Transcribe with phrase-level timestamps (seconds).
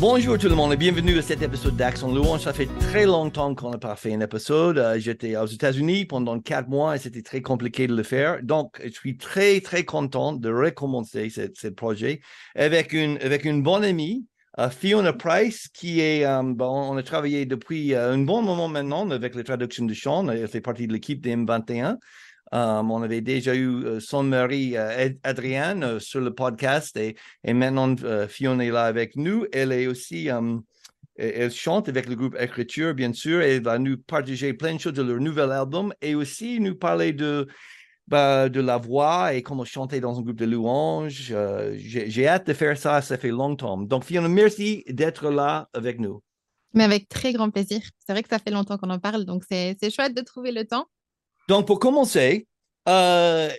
[0.00, 2.42] Bonjour tout le monde et bienvenue à cet épisode d'Action Louange.
[2.42, 4.76] Ça fait très longtemps qu'on n'a pas fait un épisode.
[4.76, 8.42] Euh, j'étais aux États-Unis pendant quatre mois et c'était très compliqué de le faire.
[8.42, 12.20] Donc, je suis très, très content de recommencer ce, projet
[12.56, 14.26] avec une, avec une bonne amie,
[14.58, 19.08] euh, Fiona Price, qui est, euh, bon, on a travaillé depuis un bon moment maintenant
[19.10, 20.28] avec les traductions de chants.
[20.28, 21.98] Elle fait partie de l'équipe des M21.
[22.52, 27.16] Um, on avait déjà eu euh, son mari euh, Adrienne euh, sur le podcast et,
[27.42, 27.96] et maintenant
[28.28, 29.46] Fiona est là avec nous.
[29.52, 30.28] Elle est aussi,
[31.16, 33.40] elle chante avec le groupe Écriture, bien sûr.
[33.40, 37.12] Elle va nous partager plein de choses de leur nouvel album et aussi nous parler
[37.12, 37.48] de,
[38.06, 41.34] bah, de la voix et comment chanter dans un groupe de louanges.
[41.74, 43.78] J'ai hâte de faire ça, ça fait longtemps.
[43.78, 46.22] Donc Fiona, merci d'être là avec nous.
[46.74, 47.80] Mais avec très grand plaisir.
[48.04, 50.64] C'est vrai que ça fait longtemps qu'on en parle, donc c'est chouette de trouver le
[50.66, 50.86] temps.
[51.48, 52.46] Donc, pour commencer,
[52.88, 53.50] euh,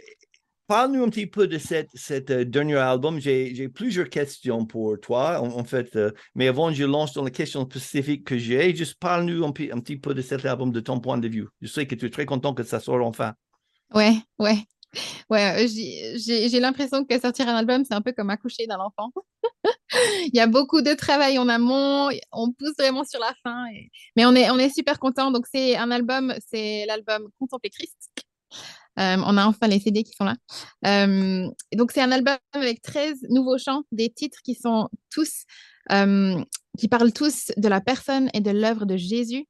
[0.68, 3.20] parle-nous un petit peu de cette, cette euh, dernier album.
[3.20, 5.96] J'ai plusieurs questions pour toi, en, fait.
[5.96, 8.76] Euh, mais avant, je lance dans les questions spécifiques que j'ai.
[8.76, 11.48] Juste parle-nous un, un, petit peu de cet album de ton point de vue.
[11.62, 13.34] Je sais que tu es très content que ça sorte enfin.
[13.94, 14.58] Ouais, ouais.
[15.30, 19.12] Ouais, j'ai l'impression que sortir un album, c'est un peu comme accoucher d'un enfant.
[20.32, 23.66] Il y a beaucoup de travail en amont, on pousse vraiment sur la fin.
[24.16, 25.32] Mais on est, super content.
[25.32, 28.12] Donc, c'est un album, c'est l'album Contempler Christ.
[29.00, 30.36] Euh, on a enfin les CD qui sont là.
[30.86, 35.44] Euh, donc, c'est un album avec 13 nouveaux chants, des titres qui sont tous,
[35.92, 36.40] euh,
[36.78, 39.46] qui parlent tous de la personne et de l'œuvre de Jésus.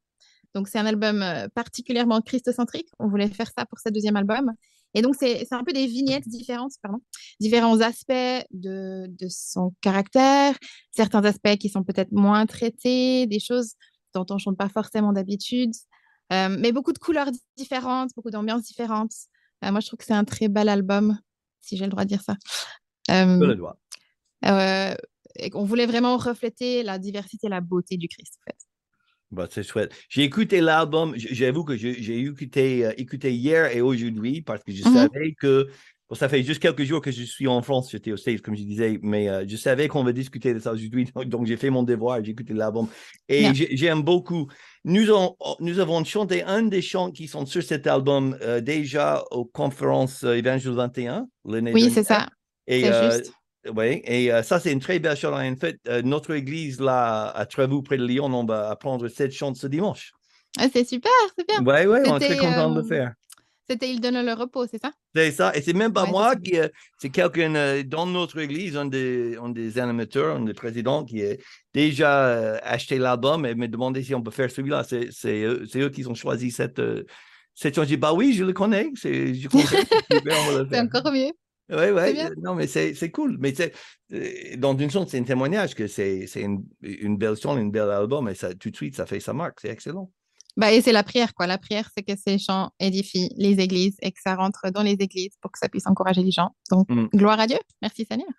[0.54, 1.24] Donc, c'est un album
[1.54, 2.88] particulièrement christocentrique.
[3.00, 4.54] On voulait faire ça pour ce deuxième album.
[4.96, 7.00] Et donc, c'est un peu des vignettes différentes, pardon,
[7.40, 10.56] différents aspects de, de son caractère,
[10.92, 13.74] certains aspects qui sont peut-être moins traités, des choses
[14.14, 15.74] dont on ne chante pas forcément d'habitude,
[16.34, 19.14] euh, mais beaucoup de couleurs différentes, beaucoup d'ambiances différentes.
[19.64, 21.20] Euh, moi, je trouve que c'est un très bel album,
[21.62, 22.36] si j'ai le droit de dire ça.
[23.12, 23.78] Euh, le droit.
[24.44, 28.58] et on voulait vraiment refléter la diversité et la beauté du Christ, en fait.
[29.32, 29.92] Bah, c'est chouette.
[30.10, 34.88] J'ai écouté l'album, j'avoue que j'ai écouté, euh, écouté hier et aujourd'hui parce que je
[34.88, 35.68] mmh savais que,
[36.08, 38.56] bon, ça fait juste quelques jours que je suis en France, j'étais au States, comme
[38.56, 41.72] je disais, mais euh, je savais qu'on va discuter de ça aujourd'hui, donc j'ai fait
[41.72, 42.88] mon devoir, j'ai écouté l'album
[43.28, 44.48] et j'aime beaucoup.
[44.84, 49.24] Nous, on, nous avons chanté un des chants qui sont sur cet album euh, déjà
[49.32, 52.28] aux conférences Évangile 21 l'année Oui, c'est ça.
[52.68, 53.34] Et, juste.
[53.74, 55.34] Oui, et euh, ça, c'est une très belle chose.
[55.34, 59.32] En fait, euh, notre église, là, à Trévoux, près de Lyon, on va apprendre cette
[59.32, 60.12] chante ce dimanche.
[60.58, 61.60] Ah, c'est super, c'est bien.
[61.66, 63.14] Oui, oui, on est très content de le euh, faire.
[63.68, 64.92] C'était Il donne le repos, c'est ça?
[65.16, 65.56] C'est ça.
[65.56, 66.56] Et c'est même pas moi qui.
[67.00, 71.34] c'est quelqu'un dans notre église, un des, un des animateurs, un des présidents qui a
[71.74, 74.84] déjà acheté l'album et me demandé si on peut faire celui-là.
[74.84, 76.80] C'est, c'est, eux qui ont choisi cette,
[77.56, 77.86] cette chanson.
[77.86, 78.92] Je dis, bah oui, je le connais.
[78.94, 79.64] C'est, je connais.
[80.70, 81.32] c'est encore mieux.
[81.70, 82.20] Oui, oui.
[82.38, 83.38] Non, mais c'est cool.
[83.40, 83.54] Mais
[84.14, 87.90] euh, dans une sorte, c'est un témoignage que c'est une, une, belle chanson, une belle
[87.90, 89.60] album, et ça, tout de suite, ça fait sa marque.
[89.62, 90.12] C'est excellent.
[90.58, 91.48] Bah, et c'est la prière, quoi.
[91.48, 94.94] La prière, c'est que ces chants édifient les églises et que ça rentre dans les
[94.94, 96.56] églises pour que ça puisse encourager les gens.
[96.72, 97.08] Donc, mmh.
[97.14, 97.58] gloire à Dieu.
[97.82, 98.30] Merci, Seigneur.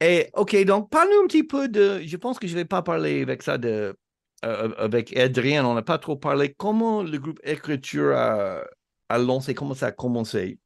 [0.00, 2.00] Et, OK, donc, parle-nous un petit peu de.
[2.04, 3.96] Je pense que je ne vais pas parler avec ça de.
[4.44, 6.54] Euh, avec Adrien, on n'a pas trop parlé.
[6.56, 8.62] Comment le groupe Écriture a,
[9.10, 10.58] a lancé, comment ça a commencé?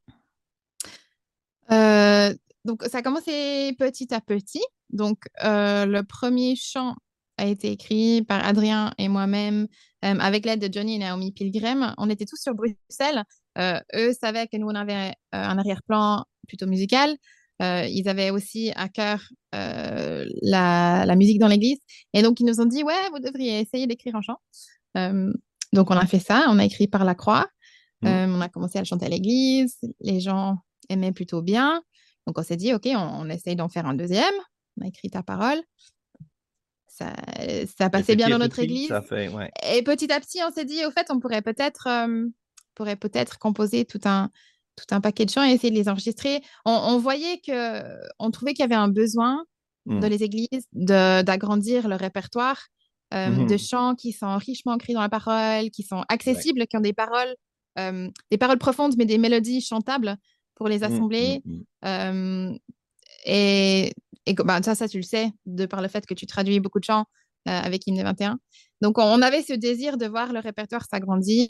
[1.70, 4.62] Euh, donc, ça a commencé petit à petit.
[4.90, 6.94] Donc, euh, le premier chant
[7.36, 9.66] a été écrit par Adrien et moi-même
[10.04, 11.94] euh, avec l'aide de Johnny et Naomi Pilgrim.
[11.98, 13.24] On était tous sur Bruxelles.
[13.58, 17.16] eux savaient que nous, on avait un arrière-plan plutôt musical.
[17.60, 19.20] ils avaient aussi à cœur
[19.52, 21.78] la, la, musique dans l'église.
[22.12, 24.38] Et donc, ils nous ont dit, ouais, vous devriez essayer d'écrire un chant.
[25.72, 26.46] donc, on a fait ça.
[26.48, 27.48] On a écrit par la croix.
[28.02, 28.34] Mmh.
[28.36, 29.78] on a commencé à le chanter à l'église.
[30.00, 30.58] Les gens
[30.88, 31.82] aimait plutôt bien.
[32.26, 34.34] Donc, on s'est dit, OK, on, essaye d'en faire un deuxième.
[34.78, 35.60] On a écrit ta parole.
[36.86, 37.12] Ça,
[37.76, 38.92] ça passait bien dans notre église.
[39.68, 42.26] Et petit à petit, on s'est dit, au fait, on pourrait peut-être euh,
[42.74, 44.30] pourrait peut-être composer tout un,
[44.76, 46.42] tout un paquet de chants et essayer de les enregistrer.
[46.64, 47.82] On, voyait que,
[48.18, 49.44] on trouvait qu'il y avait un besoin
[49.86, 50.00] mmh.
[50.00, 52.68] dans les églises d'agrandir le répertoire
[53.12, 56.76] euh, mmh de chants qui sont richement écrits dans la parole, qui sont accessibles, qui
[56.76, 57.32] ont des paroles,
[57.78, 60.16] euh, des paroles profondes, mais des mélodies chantables
[60.54, 61.42] pour les mmh, assembler.
[61.44, 62.58] Mmh, mmh.
[63.26, 63.92] et,
[64.26, 66.80] et bah, ça, ça, tu le sais, de par le fait que tu traduis beaucoup
[66.80, 67.04] de chants
[67.48, 68.38] euh, avec Hymne 21.
[68.80, 71.46] Donc, on avait ce désir de voir le répertoire s'agrandir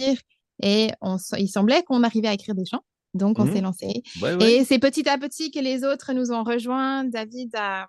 [0.63, 2.85] et on, il semblait qu'on arrivait à écrire des chants.
[3.15, 4.03] Donc, on s'est lancé.
[4.41, 7.05] Et c'est petit à petit que les autres nous ont rejoints.
[7.05, 7.87] David a,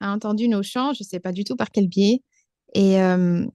[0.00, 2.22] a entendu nos chants, je ne sais pas du tout par quel biais.
[2.74, 3.46] Et, euh,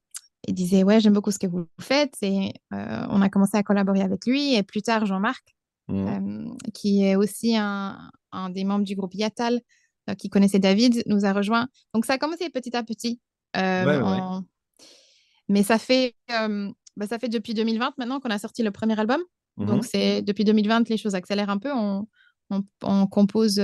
[0.48, 2.16] il disait, ouais, j'aime beaucoup ce que vous faites.
[2.22, 4.56] Et euh, on a commencé à collaborer avec lui.
[4.56, 5.56] Et plus tard, Jean-Marc,
[5.94, 6.58] Mmh.
[6.74, 8.12] qui est aussi un,
[8.50, 9.62] des membres du groupe Yatal,
[10.18, 11.68] qui connaissait David, nous a rejoint.
[11.94, 13.22] Donc ça a commencé petit à petit.
[15.50, 19.22] Mais ça fait, bah, ça fait depuis 2020 maintenant qu'on a sorti le premier album.
[19.58, 19.82] Donc, mhm.
[19.84, 21.72] c'est depuis 2020, les choses accélèrent un peu.
[21.72, 22.08] On,
[22.50, 23.62] on, compose,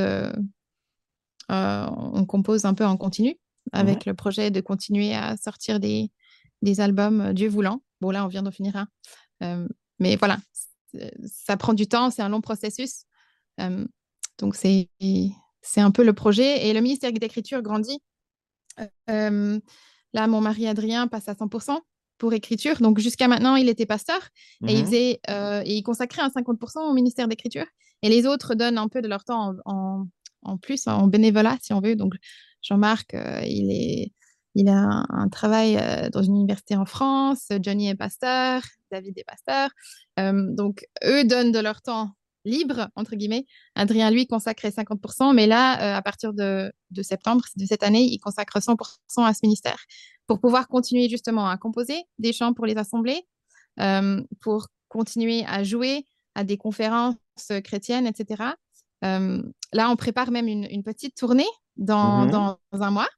[1.49, 3.35] on compose un peu en continu
[3.71, 6.11] avec le projet de continuer à sortir des,
[6.61, 7.81] des albums, Dieu voulant.
[8.01, 8.85] Bon, là, on vient d'en finir
[9.41, 9.67] un.
[9.99, 10.37] mais voilà,
[11.25, 13.03] ça prend du temps, c'est un long processus.
[13.57, 16.67] donc, c'est un peu le projet.
[16.67, 17.99] Et le ministère d'écriture grandit.
[19.07, 21.79] là, mon mari Adrien passe à 100%
[22.17, 22.77] pour écriture.
[22.79, 24.29] Donc, jusqu'à maintenant, il était pasteur
[24.67, 25.21] et, il, mmh faisait,
[25.65, 27.65] et il consacrait un 50% au ministère d'écriture.
[28.01, 30.05] Et les autres donnent un peu de leur temps en,
[30.43, 31.95] en, plus, en bénévolat, si on veut.
[31.95, 32.15] Donc,
[32.61, 33.15] Jean-Marc,
[33.45, 34.11] il est
[34.55, 37.47] il a un, travail euh, dans une université en France.
[37.61, 39.69] Johnny est pasteur, David est pasteur.
[40.19, 42.11] Euh, donc, eux donnent de leur temps
[42.45, 43.45] libre, entre guillemets.
[43.75, 46.71] Adrien, lui, consacre 50%, mais là, euh, à partir de,
[47.01, 48.75] septembre de cette année, il consacre 100%
[49.25, 49.77] à ce ministère
[50.27, 53.23] pour pouvoir continuer justement à composer des chants pour les assemblées,
[54.41, 56.05] pour continuer à jouer
[56.35, 57.15] à des conférences
[57.63, 58.43] chrétiennes, etc.
[59.01, 61.47] là, on prépare même une, petite tournée
[61.77, 63.09] dans, mmh dans un mois.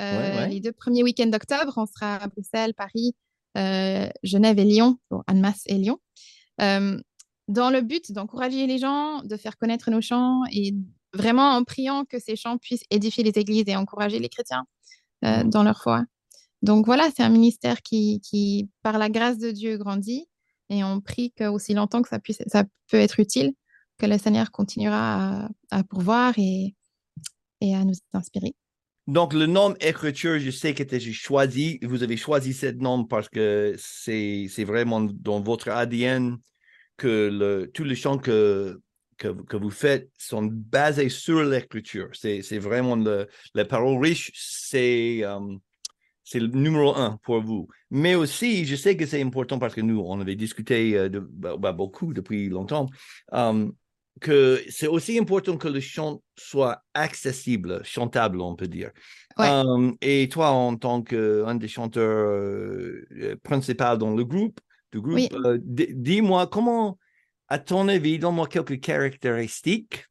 [0.00, 3.23] Euh, les deux premiers week-ends d'octobre, on sera à Bruxelles, Paris, euh,
[3.56, 5.98] Genève et Lyon, pour Annemasse et Lyon,
[6.60, 7.00] euh,
[7.48, 10.74] dans le but d'encourager les gens, de faire connaître nos chants et
[11.12, 14.64] vraiment en priant que ces chants puissent édifier les églises et encourager les chrétiens
[15.22, 15.44] mmh.
[15.44, 16.04] dans leur foi.
[16.62, 20.26] Donc voilà, c'est un ministère qui, par la grâce de Dieu, grandit
[20.70, 23.52] et on prie qu'aussi longtemps que ça, puisse, ça peut être utile,
[23.98, 26.74] que le Seigneur continuera à, pourvoir et
[27.60, 28.54] à nous inspirer.
[29.06, 33.28] Donc, le nom écriture, je sais que j'ai choisi, vous avez choisi ce nom parce
[33.28, 36.38] que c'est vraiment dans votre ADN
[36.96, 38.80] que tous les chants que,
[39.18, 42.08] que, vous faites sont basés sur l'écriture.
[42.14, 42.96] C'est vraiment
[43.54, 45.38] la parole riche, c'est euh,
[46.24, 47.68] c'est le numéro un pour vous.
[47.90, 51.56] Mais aussi, je sais que c'est important parce que nous, on avait discuté euh, bah,
[51.58, 52.88] bah, beaucoup depuis longtemps.
[53.34, 53.70] Euh,
[54.20, 58.90] que c'est aussi important que le chant soit accessible, chantable, on peut dire.
[59.36, 64.60] Hum, et toi, en tant qu'un des chanteurs euh, euh, principaux dans le groupe,
[64.92, 66.98] du groupe, euh, dis-moi comment,
[67.48, 70.06] à ton avis, donne-moi quelques caractéristiques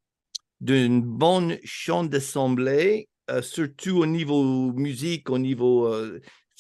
[0.60, 3.08] d'une bonne chant d'assemblée,
[3.42, 5.90] surtout au niveau musique, au niveau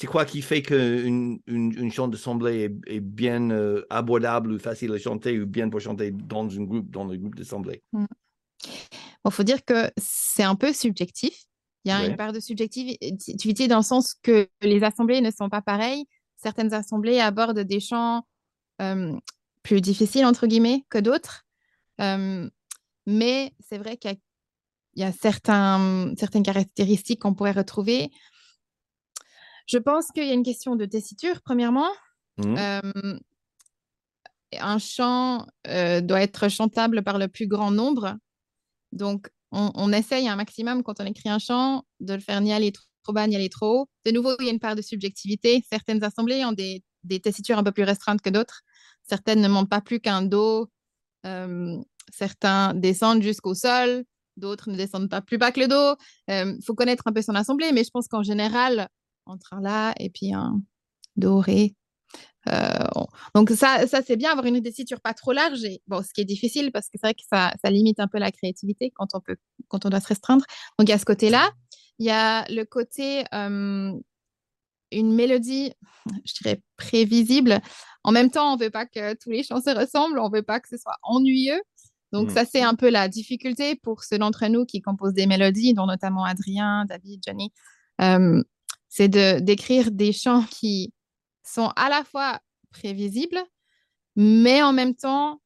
[0.03, 4.59] c'est quoi qui fait qu'une une, une chante d'assemblée est, est, bien euh, abordable ou
[4.59, 7.99] facile à chanter ou bien pour chanter dans un groupe, dans le groupe d'assemblée Il
[7.99, 9.31] mmh.
[9.31, 11.45] faut dire que c'est un peu subjectif.
[11.85, 15.47] Il y a une part de subjectivité dans le sens que les assemblées ne sont
[15.47, 16.03] pas pareilles.
[16.35, 18.27] Certaines assemblées abordent des chants
[18.81, 19.17] euh,
[19.63, 21.45] plus difficiles, entre guillemets, que d'autres.
[22.01, 22.49] Euh,
[23.07, 24.17] mais c'est vrai qu'il y a,
[24.95, 28.11] y a certains, certaines caractéristiques qu'on pourrait retrouver.
[29.65, 31.89] Je pense qu'il y a une question de tessiture, premièrement.
[32.37, 32.55] Mmh.
[32.57, 33.19] Euh,
[34.59, 38.17] un chant euh, doit être chantable par le plus grand nombre.
[38.91, 42.71] Donc, on, essaye un maximum, quand on écrit un chant, de le faire ni aller
[42.71, 43.89] trop bas, ni aller trop haut.
[44.03, 45.63] De nouveau, il y a une part de subjectivité.
[45.71, 46.83] Certaines assemblées ont des,
[47.21, 48.61] tessitures un peu plus restreintes que d'autres.
[49.07, 50.69] Certaines ne montent pas plus qu'un do.
[51.27, 51.77] Euh,
[52.11, 54.05] certains descendent jusqu'au sol.
[54.37, 55.95] D'autres ne descendent pas plus bas que le do.
[56.27, 58.89] Il faut connaître un peu son assemblée, mais je pense qu'en général,
[59.25, 60.61] entre un La et puis un
[61.15, 61.75] doré.
[62.49, 63.03] Euh,
[63.35, 65.63] donc ça, ça c'est bien, avoir une tessiture pas trop large.
[65.63, 68.07] Et, bon, ce qui est difficile parce que c'est vrai que ça, ça, limite un
[68.07, 69.37] peu la créativité quand on, peut,
[69.69, 70.45] quand on doit se restreindre.
[70.77, 71.51] Donc il y a ce côté-là.
[71.99, 73.93] Il y a le côté, euh,
[74.91, 75.73] une mélodie,
[76.25, 77.59] je dirais, prévisible.
[78.03, 80.35] En même temps, on ne veut pas que tous les chants se ressemblent, on ne
[80.35, 81.61] veut pas que ce soit ennuyeux.
[82.11, 82.33] Donc mmh.
[82.33, 85.87] ça, c'est un peu la difficulté pour ceux d'entre nous qui composent des mélodies, dont
[85.87, 87.51] notamment Adrien, David, Johnny.
[88.01, 88.43] Euh,
[88.95, 90.93] c'est de d'écrire des chants qui
[91.43, 93.43] sont à la fois prévisibles,
[94.15, 95.41] mais en même temps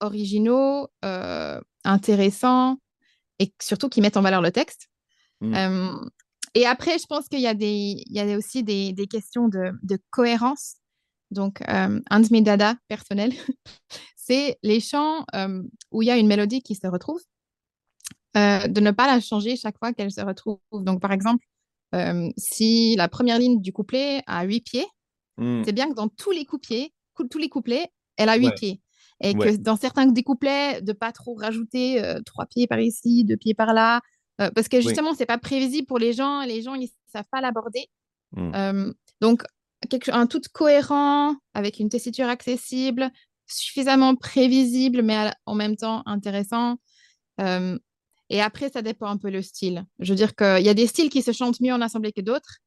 [0.00, 2.78] originaux, euh, intéressants
[3.38, 4.88] et surtout qui mettent en valeur le texte.
[5.40, 5.54] Mmh.
[5.54, 5.94] Euh,
[6.54, 9.46] et après, je pense qu'il y a, des, il y a aussi des, des questions
[9.46, 10.74] de, de, cohérence.
[11.30, 13.32] Donc, euh, un de mes dada personnels,
[14.16, 15.24] c'est les chants
[15.92, 17.20] où il y a une mélodie qui se retrouve,
[18.34, 20.58] de ne pas la changer chaque fois qu'elle se retrouve.
[20.72, 21.57] Donc, par exemple, euh,
[22.36, 24.86] si la première ligne du couplet a huit pieds,
[25.38, 25.62] hmm.
[25.64, 26.92] c'est bien que dans tous les couplets,
[27.30, 28.80] tous les couplets, elle a huit pieds.
[29.20, 33.36] Et que dans certains des couplets, de pas trop rajouter trois pieds par ici, deux
[33.36, 34.00] pieds par là,
[34.36, 37.86] parce que justement, c'est pas prévisible pour les gens, les gens ils savent pas l'aborder.
[38.32, 38.92] Hmm.
[39.20, 39.42] donc
[39.88, 43.10] quelque, un tout cohérent avec une tessiture accessible,
[43.46, 46.76] suffisamment prévisible, mais en même temps intéressant.
[48.30, 49.84] Et après, ça dépend un peu le style.
[49.98, 52.20] Je veux dire qu'il y a des styles qui se chantent mieux en assemblée que
[52.20, 52.58] d'autres.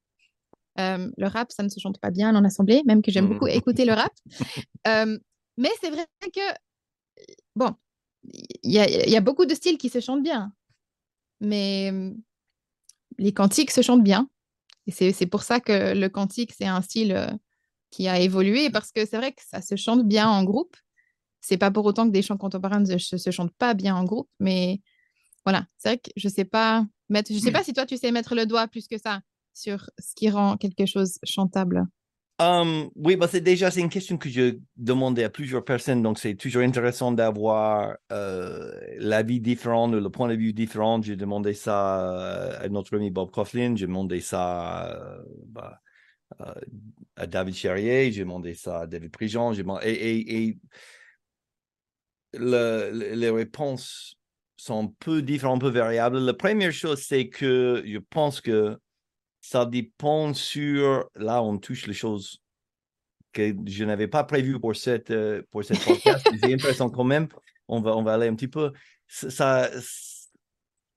[0.77, 3.49] le rap, ça ne se chante pas bien en assemblée, même que j'aime beaucoup mmh.
[3.49, 4.13] écouter le rap.
[5.57, 6.41] mais c'est vrai que,
[7.55, 7.75] bon,
[8.63, 10.53] il y, a, beaucoup de styles qui se chantent bien.
[11.39, 11.91] Mais
[13.17, 14.29] les cantiques se chantent bien.
[14.87, 17.37] Et c'est pour ça que le cantique, c'est un style
[17.91, 20.75] qui a évolué, parce que c'est vrai que ça se chante bien en groupe.
[21.41, 24.29] C'est pas pour autant que des chants contemporains ne se, chantent pas bien en groupe,
[24.39, 24.81] mais
[25.45, 28.11] voilà, c'est vrai que je sais pas mettre, je sais pas si toi tu sais
[28.11, 29.21] mettre le doigt plus que ça
[29.53, 31.85] sur ce qui rend quelque chose chantable.
[32.39, 36.17] Um, oui, bah c'est déjà c'est une question que je demandais à plusieurs personnes, donc
[36.17, 40.99] c'est toujours intéressant d'avoir euh, l'avis différent, le point de vue différent.
[41.03, 45.81] J'ai demandé ça à notre ami Bob Coughlin, j'ai demandé ça euh, bah,
[46.39, 46.53] euh,
[47.15, 50.57] à David Cherrier, j'ai demandé ça à David Prigent, et, et, et
[52.33, 54.17] le, les réponses
[54.61, 56.19] sont un peu différentes, un peu variables.
[56.19, 58.77] La première chose, c'est que je pense que
[59.41, 62.41] ça dépend sur, là, on touche les choses
[63.33, 66.27] que je n'avais pas prévues pour cette, euh, pour cette podcast.
[66.43, 67.27] J'ai l'impression quand même,
[67.67, 68.71] on va, on va aller un petit peu.
[69.07, 69.71] Ça,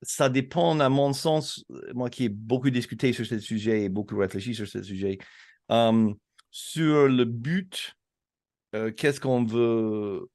[0.03, 4.19] ça dépend, à mon sens, moi qui ai beaucoup discuté sur ce sujet et beaucoup
[4.19, 5.17] réfléchi sur ce sujet,
[5.71, 6.15] um,
[6.51, 7.95] sur le but,
[8.75, 10.29] euh, qu'est-ce qu'on veut,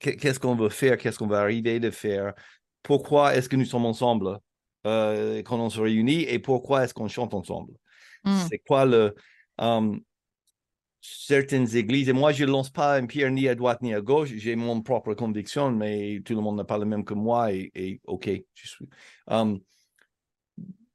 [0.00, 2.34] qu'est-ce qu'on veut faire, qu'est-ce qu'on va arriver de faire,
[2.82, 4.38] pourquoi est-ce que nous sommes ensemble
[4.86, 7.72] euh, quand on se réunit et pourquoi est-ce qu'on chante ensemble?
[8.24, 8.36] Mmh.
[8.48, 9.14] C'est quoi le...
[9.58, 10.00] Um,
[11.00, 14.00] certaines églises, et moi je ne lance pas un pierre ni à droite ni à
[14.00, 17.52] gauche, j'ai mon propre conviction, mais tout le monde n'a pas le même que moi
[17.52, 18.88] et, ok, je suis.
[19.26, 19.60] Um,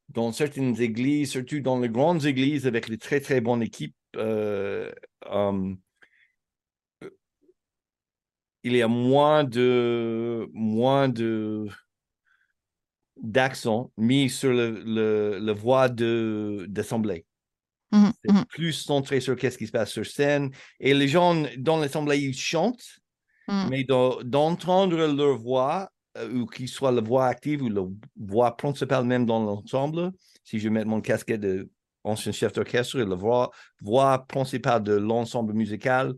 [0.10, 4.92] dans certaines églises, surtout dans les grandes églises avec les très très bonnes équipes, euh,
[5.28, 5.78] um,
[8.64, 11.68] il y a moins de moins de
[13.22, 17.26] d'accent mis sur le, le, le voix d'assemblée.
[17.92, 20.52] Mmh c'est mmh plus centré sur qu'est-ce qui se passe sur scène.
[20.80, 22.86] Et les gens dans l'assemblée, ils chantent,
[23.48, 23.68] mmh.
[23.70, 27.82] mais d'entendre leur voix, euh, ou qu'il soit la voix active ou la
[28.16, 30.12] voix principale même dans l'ensemble,
[30.44, 31.42] si je mets mon casquette
[32.06, 33.50] d'ancien chef d'orchestre, la voix,
[33.82, 36.14] voix principale de l'ensemble musical,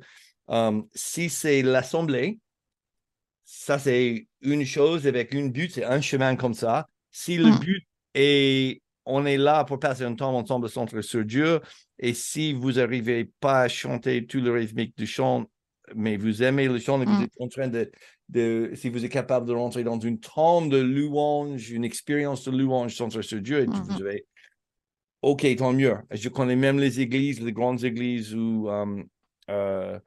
[0.49, 2.39] euh, si c'est l'assemblée,
[3.45, 6.87] ça c'est une chose avec une but, c'est un chemin comme ça.
[7.11, 11.59] Si le but est, on est là pour passer un temps ensemble centre sur Dieu,
[11.99, 15.45] et si vous n'arrivez pas à chanter tout le rythmique du chant,
[15.95, 17.91] mais vous aimez le chant et vous êtes en train de,
[18.29, 22.51] de, si vous êtes capable de rentrer dans une trompe de louange, une expérience de
[22.51, 24.25] louange centrée sur Dieu, et vous avez,
[25.21, 25.95] ok, tant mieux.
[26.11, 29.03] Je connais même les églises, les grandes églises où euh,
[29.49, 29.99] euh,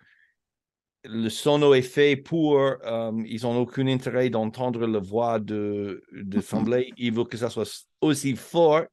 [1.05, 6.37] le sono est fait pour, euh, ils n'ont aucun intérêt d'entendre la voix de, de
[6.37, 6.93] l'assemblée.
[6.97, 8.85] Ils veulent que ça soit aussi fort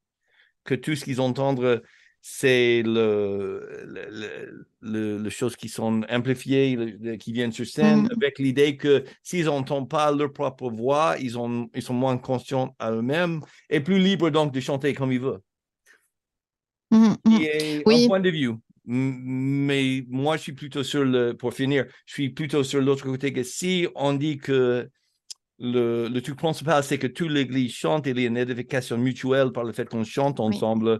[0.64, 1.82] que tout ce qu'ils entendent,
[2.22, 8.10] c'est le, le, le, le, choses qui sont amplifiées, qui viennent sur scène, Mm.
[8.16, 12.76] avec l'idée que s'ils n'entendent pas leur propre voix, ils, ont, ils sont moins conscients
[12.78, 15.42] à eux-mêmes et plus libres donc de chanter comme ils veulent.
[16.92, 18.06] Est Oui.
[18.06, 18.52] un point de vue.
[18.94, 23.32] Mais moi, je suis plutôt sur le, pour finir, je suis plutôt sur l'autre côté
[23.32, 24.90] que si on dit que
[25.60, 28.98] le, le truc principal, c'est que toute l'Église chante et il y a une édification
[28.98, 30.48] mutuelle par le fait qu'on chante Oui.
[30.48, 31.00] ensemble.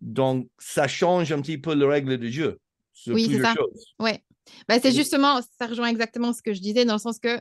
[0.00, 2.60] Donc, ça change un petit peu les règles de jeu
[3.08, 3.54] Oui, c'est ça.
[3.54, 3.84] choses.
[3.98, 4.22] Ouais.
[4.68, 7.40] Bah, c'est justement, ça rejoint exactement ce que je disais, dans le sens que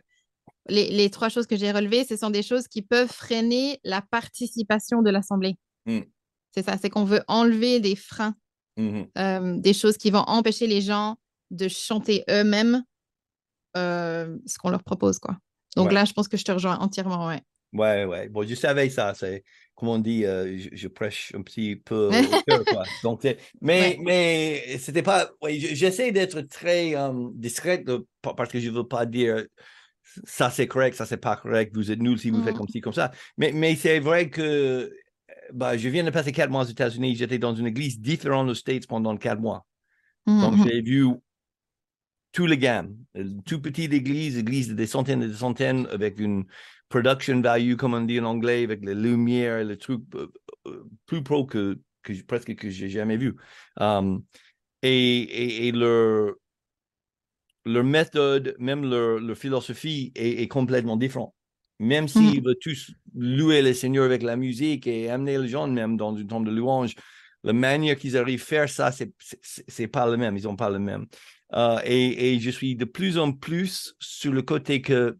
[0.69, 4.01] les, les trois choses que j'ai relevées, ce sont des choses qui peuvent freiner la
[4.01, 5.55] participation de l'Assemblée.
[5.85, 5.99] Mm.
[6.55, 8.35] C'est ça, c'est qu'on veut enlever des freins,
[8.79, 11.15] Euh, des choses qui vont empêcher les gens
[11.51, 12.83] de chanter eux-mêmes
[13.77, 15.37] euh, ce qu'on leur propose, quoi.
[15.75, 15.93] Donc Ouais.
[15.93, 17.41] là, je pense que je te rejoins entièrement, ouais.
[17.73, 18.29] Ouais, ouais.
[18.29, 19.13] Bon, je savais ça.
[19.15, 19.43] C'est,
[19.75, 22.83] comme on dit, euh, je, je prêche un petit peu au cœur, quoi.
[23.03, 23.97] Donc, mais, Ouais.
[24.03, 25.31] mais c'était pas.
[25.41, 26.93] Ouais, je- j'essaie d'être très
[28.21, 29.45] pa- parce que je veux pas dire
[30.25, 32.57] ça c'est correct, ça c'est pas correct, vous êtes nul si vous faites Mhm.
[32.59, 33.11] comme ci, comme ça.
[33.37, 34.93] Mais, mais c'est vrai que
[35.51, 37.15] bah, je viens de passer quatre mois aux États-Unis.
[37.15, 39.65] J'étais dans une église différente aux States pendant quatre mois.
[40.25, 40.65] Donc, Mhm.
[40.65, 41.07] j'ai vu
[42.31, 42.97] tout le gamme.
[43.15, 46.45] Une Tout petite église, église de des centaines et des centaines, avec une
[46.89, 50.27] production value, comme on dit en anglais, avec les lumières, le truc euh,
[50.67, 53.35] euh, plus pro que, que presque que j'ai jamais vu.
[53.79, 54.23] Um,
[54.81, 56.35] et, et, et leur,
[57.65, 61.33] leur méthode, même leur, leur philosophie est, est complètement différente.
[61.79, 65.97] Même s'ils veulent tous louer le Seigneur avec la musique et amener les gens même
[65.97, 66.95] dans une tombe de louange,
[67.43, 70.37] la manière qu'ils arrivent à faire ça, c'est pas le même.
[70.37, 71.07] Ils n'ont pas le même.
[71.53, 75.17] Euh, et, et je suis de plus en plus sur le côté que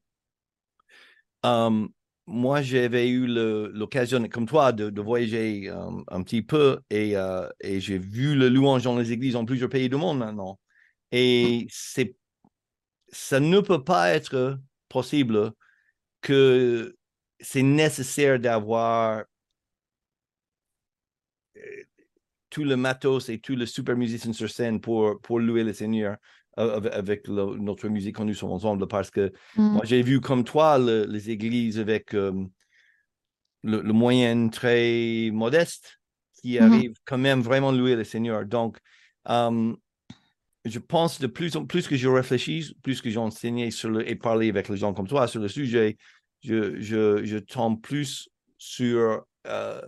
[1.46, 1.88] euh,
[2.26, 7.16] moi, j'avais eu l'occasion, comme toi, de, voyager un, petit peu et,
[7.60, 10.58] et j'ai vu le louange dans les églises en plusieurs pays du monde maintenant.
[11.12, 12.16] Et c'est,
[13.10, 14.58] ça ne peut pas être
[14.90, 15.54] possible
[16.24, 16.96] que
[17.40, 19.24] c'est nécessaire d'avoir
[21.58, 21.62] euh,
[22.50, 26.18] tout le matos et tout le super musicien sur scène pour, pour louer le Seigneur
[26.56, 29.72] avec notre musique quand nous sommes ensemble parce que mm.
[29.74, 32.46] moi j'ai vu comme toi les églises avec euh,
[33.64, 36.00] le, moyen très modeste
[36.36, 36.62] qui mm-hmm.
[36.62, 38.46] arrive quand même vraiment louer le Seigneur.
[38.46, 38.78] Donc,
[39.30, 39.74] euh,
[40.66, 44.16] je pense de plus en plus que je réfléchis, plus que j'enseigne sur le, et
[44.16, 45.98] parler avec les gens comme toi sur le sujet,
[46.42, 49.82] je, je, je tombe plus sur euh,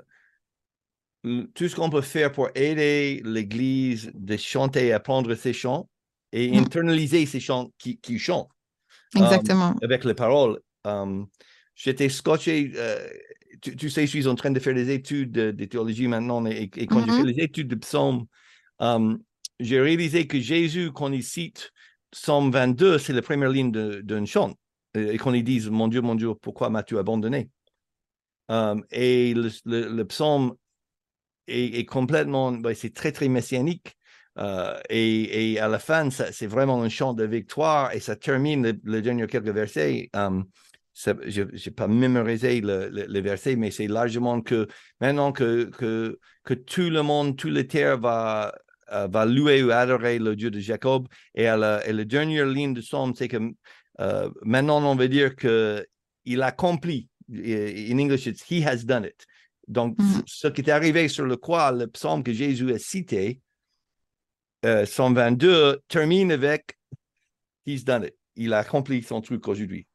[1.24, 5.89] tout ce qu'on peut faire pour aider l'Église de chanter, apprendre ces chants
[6.32, 6.63] et mm.
[6.63, 8.50] internaliser ces chants qui, qui chantent.
[9.15, 9.75] Euh, Exactement.
[9.82, 10.60] avec les paroles.
[10.86, 11.24] Euh,
[11.74, 12.74] j'étais scotché.
[13.62, 17.00] Tu, sais, je suis en train de faire des études de, théologie maintenant et, quand
[17.00, 17.25] je fais mm-hmm.
[17.25, 18.25] les études de psaumes,
[19.59, 21.71] j'ai réalisé que Jésus, quand il cite
[22.12, 24.53] Psaume 22, c'est la première ligne d'un chant.
[24.95, 27.50] Et qu'on lui dise, mon Dieu, mon Dieu, pourquoi m'as-tu abandonné?
[28.47, 30.55] Um, et le, psaume
[31.47, 33.97] est, complètement, c'est très, très messianique.
[34.38, 39.01] Euh, et, à la fin, c'est vraiment un chant de victoire et ça termine le,
[39.01, 40.09] dernier quelques versets.
[40.13, 44.67] Je n'ai pas mémorisé le, le, verset, mais c'est largement que
[45.01, 48.53] maintenant que, que, que tout le monde, toute la terre va,
[48.92, 51.08] euh, va louer ou adorer le Dieu de Jacob.
[51.34, 53.38] Et, à la, dernière ligne de psaume, c'est que
[54.00, 57.10] euh, maintenant, on veut dire qu'il a accompli.
[57.30, 59.25] In English, it's He has done it.
[59.68, 60.22] Donc, mm-hmm.
[60.27, 63.42] ce qui est arrivé sur le croix, le psaume que Jésus a cité,
[64.63, 66.77] euh, 122, termine avec
[67.65, 68.15] He's done it.
[68.36, 69.88] Il a accompli son truc aujourd'hui.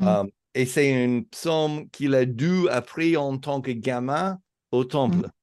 [0.00, 0.20] Mm-hmm.
[0.20, 4.40] Um, et c'est un psaume qu'il a dû apprendre en tant que gamin
[4.72, 5.18] au temple.
[5.18, 5.35] Mm-hmm.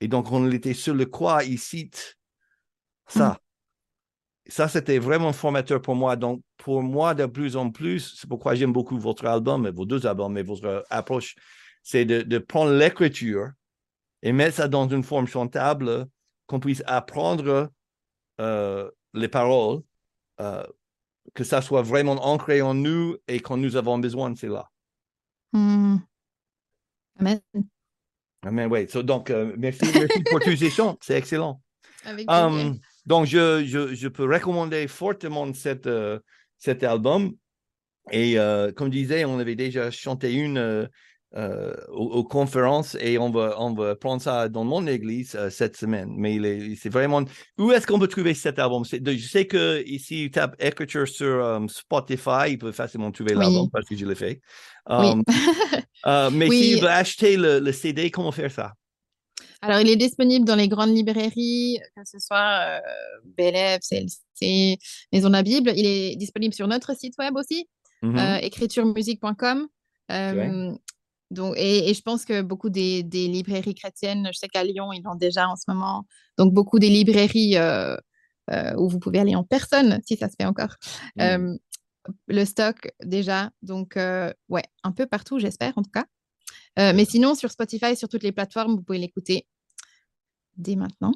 [0.00, 2.16] Et donc, on était sur le croix, il cite
[3.06, 3.38] ça.
[4.48, 6.16] Ça, c'était vraiment formateur pour moi.
[6.16, 10.06] Donc, pour moi, de plus en plus, c'est pourquoi j'aime beaucoup votre album, vos deux
[10.06, 11.34] albums, et votre approche,
[11.82, 13.50] c'est de, prendre l'écriture
[14.22, 16.06] et mettre ça dans une forme chantable,
[16.46, 17.70] qu'on puisse apprendre
[18.40, 19.80] euh, les paroles,
[20.40, 20.64] euh,
[21.34, 24.70] que ça soit vraiment ancré en nous et quand nous avons besoin, c'est là.
[25.52, 25.96] Hmm.
[27.18, 27.40] Amen.
[28.42, 28.86] Amen, oui.
[29.02, 30.96] donc, euh, merci, merci pour tous ces chants.
[31.00, 31.60] C'est excellent.
[32.04, 36.18] Avec um, donc, je, je, je, peux recommander fortement cette, euh,
[36.58, 37.32] cet album.
[38.12, 40.88] Et euh, comme je disais, on avait déjà chanté une
[41.34, 46.14] euh, aux, conférences et on va, on va prendre ça dans mon église cette semaine.
[46.16, 46.38] Mais
[46.76, 47.22] c'est vraiment.
[47.58, 48.84] Où est-ce qu'on peut trouver cet album?
[48.84, 53.96] Je sais que ici, tape écriture sur Spotify, il peut facilement trouver l'album parce que
[53.96, 54.40] je l'ai fait.
[54.88, 55.22] Um,
[56.32, 58.74] mais s'il veut acheter le, le CD, comment faire ça?
[59.62, 62.80] Alors, il est disponible dans les grandes librairies, que ce soit
[63.40, 64.78] euh, CLC,
[65.12, 65.72] Maison de la Bible.
[65.76, 67.68] Il est disponible sur notre site web aussi,
[68.02, 69.66] mmh euh, écrituremusique.com.
[70.12, 70.72] Euh,
[71.30, 75.14] donc, et, je pense que beaucoup des, librairies chrétiennes, je sais qu'à Lyon, ils l'ont
[75.14, 76.06] déjà en ce moment.
[76.38, 77.96] Donc, beaucoup des librairies euh,
[78.76, 80.76] où vous pouvez aller en personne, si ça se fait encore.
[81.16, 81.56] Mmh.
[82.28, 83.50] le stock déjà.
[83.62, 83.96] Donc,
[84.48, 86.04] ouais, un peu partout, j'espère en tout cas.
[86.78, 89.46] Euh, mais sinon, sur Spotify, sur toutes les plateformes, vous pouvez l'écouter
[90.56, 91.12] dès maintenant.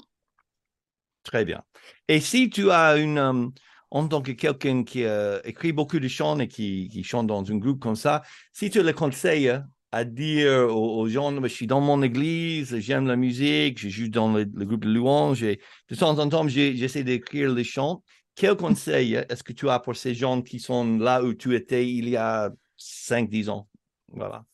[1.22, 1.62] Très bien.
[2.08, 3.48] Et si tu as une, euh,
[3.90, 7.56] en tant que quelqu'un qui euh, écrit beaucoup de chants et qui, chante dans un
[7.56, 9.52] groupe comme ça, si tu le conseilles
[9.92, 14.32] à dire aux, gens, je suis dans mon église, j'aime la musique, je joue dans
[14.32, 18.02] le, groupe de louanges, et de temps en temps, j'essaie d'écrire les chants.
[18.36, 21.88] Quel conseil est-ce que tu as pour ces gens qui sont là où tu étais
[21.88, 23.68] il y a 5-10 ans?
[24.08, 24.44] Voilà.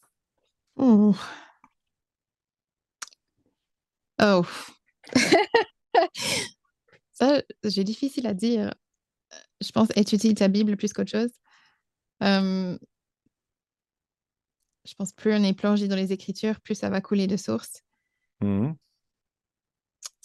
[0.77, 1.15] Oh.
[4.21, 4.45] Oh.
[7.13, 8.75] Ça, j'ai difficile à dire.
[9.61, 11.31] Je pense étudier ta Bible plus qu'autre chose.
[14.87, 17.83] Je pense plus on est plongé dans les Écritures, plus ça va couler de source.
[18.41, 18.73] Mmh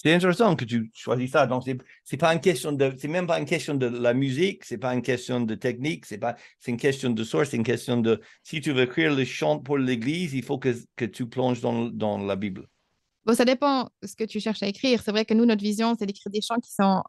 [0.02, 1.46] c'est intéressant que tu choisis ça.
[1.46, 1.64] Donc,
[2.04, 4.96] c'est pas une question de, c'est même pas une question de la musique, c'est pas
[4.96, 8.20] une question de technique, c'est pas, c'est une question de source, c'est une question de,
[8.42, 11.86] si tu veux écrire le chant pour l'Église, il faut que, que tu plonges dans,
[11.86, 12.68] dans la Bible.
[13.26, 15.04] Bon, ça dépend de ce que tu cherches à écrire.
[15.04, 17.04] C'est vrai que nous, notre vision, c'est d'écrire des chants qui sont,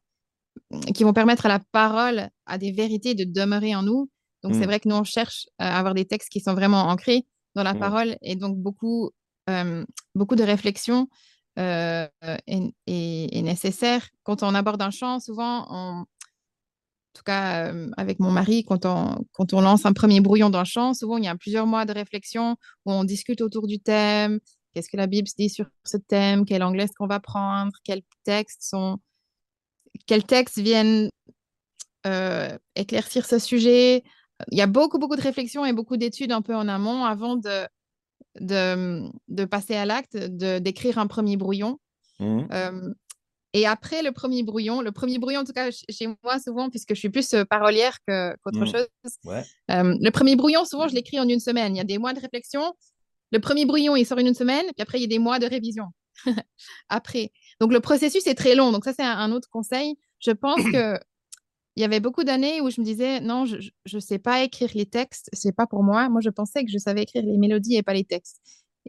[0.92, 4.10] qui vont permettre à la parole, à des vérités de demeurer en nous.
[4.42, 4.64] Donc, c'est mm.
[4.64, 7.74] vrai que nous, on cherche à avoir des textes qui sont vraiment ancrés dans la
[7.74, 7.78] mm.
[7.78, 9.10] parole et donc beaucoup,
[9.50, 9.84] euh,
[10.14, 11.08] beaucoup de réflexion
[11.58, 12.06] euh,
[12.46, 14.08] est, nécessaire.
[14.22, 16.04] Quand on aborde un chant, souvent, on,
[17.14, 20.94] tout cas avec mon mari, quand on, quand on lance un premier brouillon d'un chant,
[20.94, 24.40] souvent il y a plusieurs mois de réflexion où on discute autour du thème,
[24.72, 28.02] qu'est-ce que la Bible dit sur ce thème, quel anglais est-ce qu'on va prendre, quels
[28.24, 28.98] textes sont,
[30.06, 31.10] quels textes viennent
[32.74, 34.02] éclaircir ce sujet?
[34.50, 37.36] Il y a beaucoup, beaucoup de réflexions et beaucoup d'études un peu en amont avant
[37.36, 37.66] de,
[38.40, 41.78] de, de passer à l'acte, d'écrire un premier brouillon.
[42.18, 42.46] Mmh.
[43.54, 46.94] Et après le premier brouillon, le premier brouillon, en tout cas chez moi souvent, puisque
[46.94, 48.66] je suis plus euh, parolière qu'autre mmh.
[48.66, 48.86] chose,
[49.26, 49.42] euh,
[50.00, 51.74] le premier brouillon, souvent, je l'écris en une semaine.
[51.74, 52.72] Il y a des mois de réflexion.
[53.30, 55.38] Le premier brouillon, il sort en une semaine, puis après, il y a des mois
[55.38, 55.86] de révision.
[56.88, 57.30] après.
[57.60, 58.72] Donc, le processus est très long.
[58.72, 59.96] Donc, ça, c'est un, autre conseil.
[60.18, 60.98] Je pense que
[61.76, 64.70] il y avait beaucoup d'années où je me disais, non, je ne sais pas écrire
[64.74, 66.08] les textes, c'est pas pour moi.
[66.08, 68.40] Moi, je pensais que je savais écrire les mélodies et pas les textes.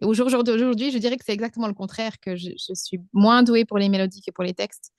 [0.01, 3.77] Et aujourd'hui, je dirais que c'est exactement le contraire, que je, suis moins douée pour
[3.77, 4.91] les mélodies que pour les textes.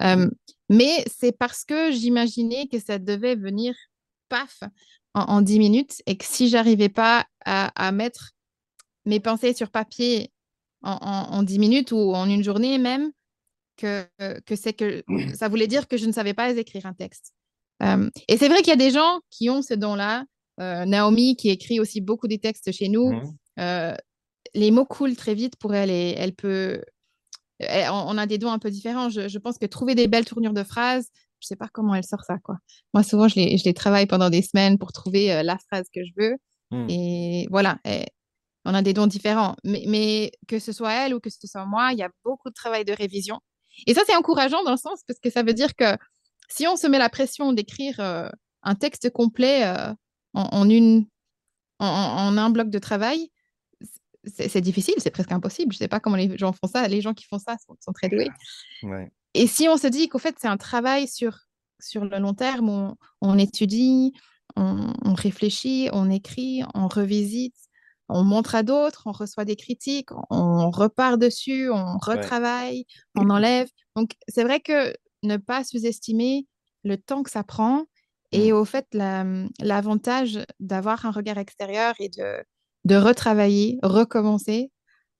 [0.00, 0.28] Euh,
[0.68, 3.74] mais c'est parce que j'imaginais que ça devait venir
[4.28, 4.60] paf
[5.14, 8.32] en, dix minutes et que si j'arrivais pas à, mettre
[9.06, 10.32] mes pensées sur papier
[10.82, 13.12] en, dix minutes ou en une journée même,
[13.76, 14.06] que,
[14.46, 15.02] que c'est que
[15.34, 17.32] ça voulait dire que je ne savais pas écrire un texte.
[17.82, 20.24] Euh, et c'est vrai qu'il y a des gens qui ont ce don-là.
[20.60, 23.96] Euh, Naomi, qui écrit aussi beaucoup des textes chez nous, mmh
[24.56, 26.80] les mots coulent très vite pour elle et elle peut.
[27.60, 29.08] on a des dons un peu différents.
[29.08, 31.08] Je, pense que trouver des belles tournures de phrases,
[31.40, 32.58] je sais pas comment elle sort ça, quoi.
[32.92, 35.86] Moi, souvent, je les, je les travaille pendant des semaines pour trouver euh, la phrase
[35.92, 36.36] que je veux.
[36.70, 36.86] Hmm.
[36.88, 37.78] Et voilà,
[38.64, 39.56] on a des dons différents.
[39.64, 42.50] Mais, mais, que ce soit elle ou que ce soit moi, il y a beaucoup
[42.50, 43.40] de travail de révision.
[43.86, 45.96] Et ça, c'est encourageant dans le sens parce que ça veut dire que
[46.48, 48.28] si on se met la pression d'écrire euh,
[48.62, 49.92] un texte complet euh,
[50.34, 51.06] en, une,
[51.78, 53.30] en, un bloc de travail,
[54.26, 55.72] c'est difficile, c'est presque impossible.
[55.72, 56.88] Je ne sais pas comment les gens font ça.
[56.88, 58.30] Les gens qui font ça sont, très doués.
[59.34, 61.40] Et si on se dit qu'au fait, c'est un travail sur,
[61.78, 64.14] sur le long terme, on, étudie,
[64.56, 67.56] on, réfléchit, on écrit, on revisite,
[68.08, 73.68] on montre à d'autres, on reçoit des critiques, on repart dessus, on retravaille, on enlève.
[73.96, 76.46] Donc, c'est vrai que ne pas sous-estimer
[76.84, 77.84] le temps que ça prend
[78.32, 78.56] et mmh.
[78.56, 78.86] au fait,
[79.60, 82.44] l'avantage d'avoir un regard extérieur et de,
[82.84, 84.70] de retravailler, recommencer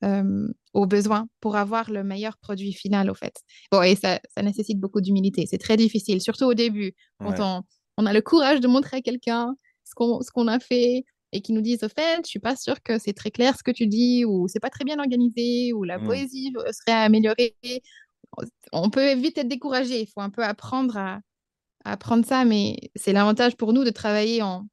[0.05, 3.37] euh, au besoin pour avoir le meilleur produit final, au fait.
[3.70, 5.47] Bon, et ça, nécessite beaucoup d'humilité.
[5.49, 7.62] C'est très difficile, surtout au début, quand
[7.97, 11.61] on, a le courage de montrer à quelqu'un ce qu'on a fait et qui nous
[11.61, 14.25] disent, au fait, je suis pas sûre que c'est très clair ce que tu dis,
[14.25, 16.07] ou c'est pas très bien organisé, ou la mmh.
[16.07, 17.57] poésie serait améliorée.
[18.73, 20.01] On peut vite être découragé.
[20.01, 21.20] Il faut un peu apprendre à,
[21.85, 24.66] à apprendre ça, mais c'est l'avantage pour nous de travailler en,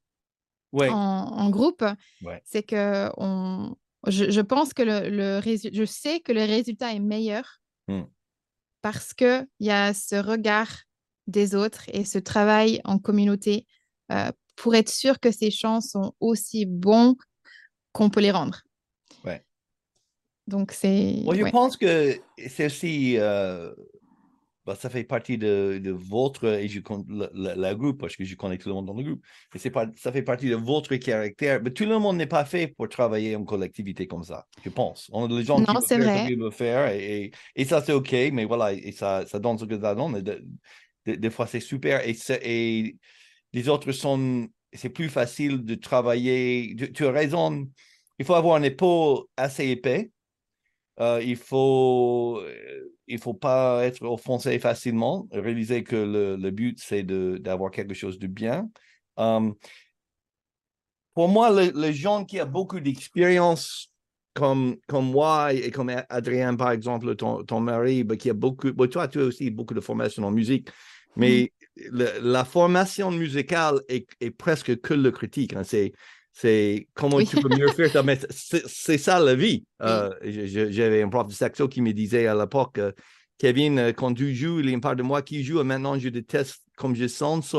[0.73, 1.83] en, groupe,
[2.43, 3.75] c'est que on,
[4.07, 5.41] je, pense que le, le
[5.73, 8.03] je sais que le résultat est meilleur mmh.
[8.83, 10.69] parce qu'il y a ce regard
[11.25, 13.65] des autres et ce travail en communauté
[14.11, 17.15] euh, pour être sûr que ces chants sont aussi bons
[17.93, 18.61] qu'on peut les rendre.
[19.25, 19.43] Ouais.
[20.45, 21.23] Donc, c'est.
[21.23, 23.73] je pense que c'est aussi euh,
[24.63, 28.35] bah, ça fait partie de, de votre, et je compte la, groupe, parce que je
[28.35, 30.95] connais tout le monde dans le groupe, et c'est pas, ça fait partie de votre
[30.97, 31.59] caractère.
[31.63, 35.09] Mais tout le monde n'est pas fait pour travailler en collectivité comme ça, je pense.
[35.11, 38.73] On a les gens qui veulent faire, faire, et, et, ça c'est OK, mais voilà,
[38.73, 40.21] et ça, ça donne ce que ça donne.
[41.03, 42.95] des fois c'est super, et, et
[43.53, 46.75] les autres sont, c'est plus facile de travailler.
[46.77, 47.67] Tu, tu as raison,
[48.19, 50.11] il faut avoir un épaule assez épais
[50.99, 56.79] euh, il faut euh, il faut pas être offensé facilement, réaliser que le, le but
[56.79, 58.69] c'est d'avoir quelque chose de bien.
[59.17, 59.55] Um,
[61.13, 63.91] pour moi, les gens qui ont beaucoup d'expérience
[64.33, 68.71] comme, comme moi et comme Adrien, par exemple, ton, ton mari, ben, qui a beaucoup,
[68.71, 70.69] ben, toi, tu as aussi beaucoup de formation en musique,
[71.17, 71.51] mais
[71.91, 75.53] la formation musicale est, est, presque que le critique.
[75.53, 75.63] Hein.
[75.63, 75.93] C'est
[76.33, 77.91] c'est comment tu peux mieux faire.
[78.67, 79.65] c'est ça la vie.
[79.81, 82.79] Euh, j'avais un prof de saxo qui me disait à l'époque,
[83.37, 85.63] Kevin, euh, quand tu joues, il y a une part de moi qui joue et
[85.63, 87.55] maintenant je déteste comme je sens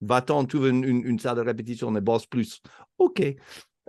[0.00, 2.62] Va-t'en trouver une, une, salle de répétition et bosse plus.
[2.98, 3.20] OK.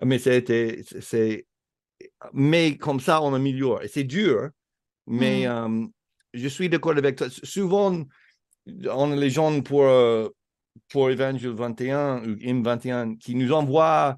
[0.03, 1.45] Mais c'était, c'est,
[2.33, 3.83] mais comme ça, on améliore.
[3.83, 4.49] Et c'est dur,
[5.05, 5.85] mais euh,
[6.33, 7.27] je suis d'accord avec toi.
[7.29, 8.03] Souvent,
[8.91, 9.85] on a les gens pour,
[10.89, 14.17] pour Evangel 21 ou Hymne 21 qui nous envoie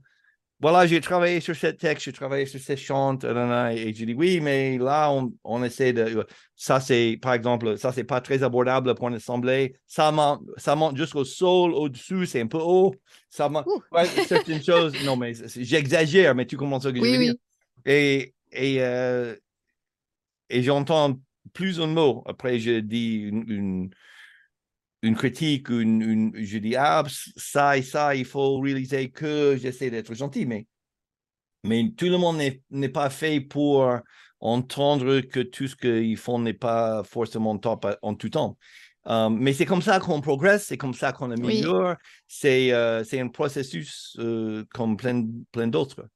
[0.62, 4.40] voilà, j'ai travaillé sur ce texte, j'ai travaillé sur ces chants, et je dis oui,
[4.42, 6.24] mais là, on, on essaie de.
[6.56, 9.76] Ça, c'est, par exemple, ça, c'est pas très abordable pour une assemblée.
[9.88, 12.94] Ça monte, ça monte jusqu'au sol, au-dessus, c'est un peu haut.
[13.28, 13.66] Ça monte.
[13.92, 14.94] Ouais, certaines choses.
[15.04, 17.40] Non, mais j'exagère, mais tu commences à que oui, oui.
[17.86, 19.36] Et, et, euh,
[20.48, 21.20] et j'entends
[21.54, 22.24] plus un mot.
[22.28, 23.90] Après, je dis une une
[25.16, 27.04] critique, une, une, je dis, ah,
[27.36, 30.68] ça et ça, il faut réaliser que j'essaie d'être gentil, mais,
[31.64, 33.88] mais tout le monde n'est pas fait pour
[34.40, 38.58] entendre que tout ce qu'ils font n'est pas forcément top en tout temps.
[39.06, 41.96] Um, mais c'est comme ça qu'on progresse, c'est comme ça qu'on améliore.
[42.28, 46.08] C'est euh, c'est un processus euh, comme plein, plein d'autres.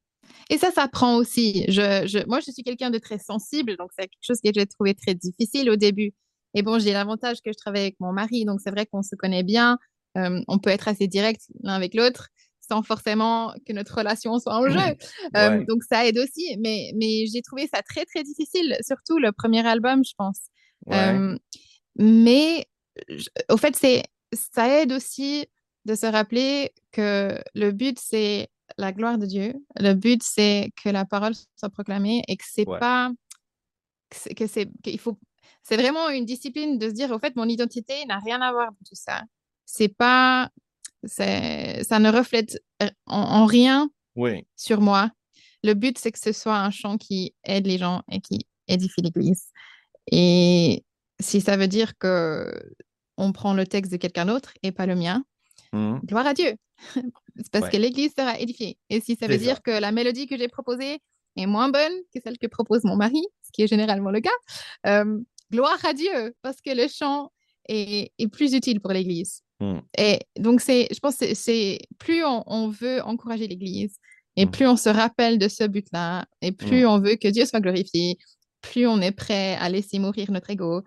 [0.50, 1.66] Et ça, ça prend aussi.
[1.68, 4.66] Je, je, moi, je suis quelqu'un de très sensible, donc c'est quelque chose que j'ai
[4.68, 6.14] trouvé très difficile au début.
[6.56, 9.16] Et bon, j'ai l'avantage que je travaille avec mon mari, donc c'est vrai qu'on se
[9.16, 9.78] connaît bien.
[10.18, 12.30] Euh, on peut être assez direct l'un avec l'autre
[12.68, 14.80] sans forcément que notre relation soit en jeu.
[15.36, 16.58] Euh, donc ça aide aussi.
[16.60, 20.40] Mais, mais j'ai trouvé ça très, très difficile, surtout le premier album, je pense.
[20.92, 21.38] Euh,
[21.98, 22.66] mais
[23.50, 25.46] au fait, c'est ça aide aussi
[25.86, 29.54] de se rappeler que le but, c'est la gloire de Dieu.
[29.80, 33.12] Le but, c'est que la parole soit proclamée et que c'est pas
[34.36, 35.18] que c'est qu'il faut
[35.64, 38.68] c'est vraiment une discipline de se dire, au fait, mon identité n'a rien à voir
[38.68, 39.24] avec tout ça.
[39.66, 40.50] C'est pas,
[41.06, 42.62] ça ne reflète
[43.08, 43.90] en, rien
[44.56, 45.10] sur moi.
[45.64, 49.02] Le but, c'est que ce soit un chant qui aide les gens et qui édifie
[49.02, 49.48] l'Église.
[50.12, 50.84] Et
[51.20, 52.52] si ça veut dire que
[53.18, 55.24] on prend le texte de quelqu'un d'autre et pas le mien,
[55.72, 56.00] mmh.
[56.06, 56.56] gloire à Dieu.
[57.38, 58.78] c'est parce que l'Église sera édifiée.
[58.90, 61.00] Et si ça veut dire que la mélodie que j'ai proposée
[61.38, 64.30] est moins bonne que celle que propose mon mari, ce qui est généralement le cas,
[64.88, 65.20] euh,
[65.52, 67.32] gloire à Dieu, parce que le chant
[67.68, 69.42] est, plus utile pour l'Église.
[69.60, 69.80] Hmm.
[69.98, 73.98] Et donc, c'est, je pense que c'est plus on, veut encourager l'Église,
[74.36, 74.52] et hmm.
[74.52, 76.90] plus on se rappelle de ce but-là, et plus hmm.
[76.90, 78.18] on veut que Dieu soit glorifié,
[78.62, 80.84] plus on est prêt à laisser mourir notre ego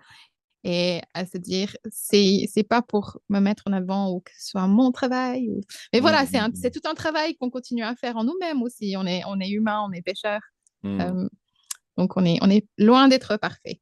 [0.64, 4.50] et à se dire c'est c'est pas pour me mettre en avant ou que ce
[4.50, 5.48] soit mon travail
[5.92, 9.06] mais voilà c'est c'est tout un travail qu'on continue à faire en nous-mêmes aussi on
[9.06, 10.40] est on est humain on est pécheur
[10.84, 11.28] euh,
[11.96, 13.80] donc on est on est loin d'être parfait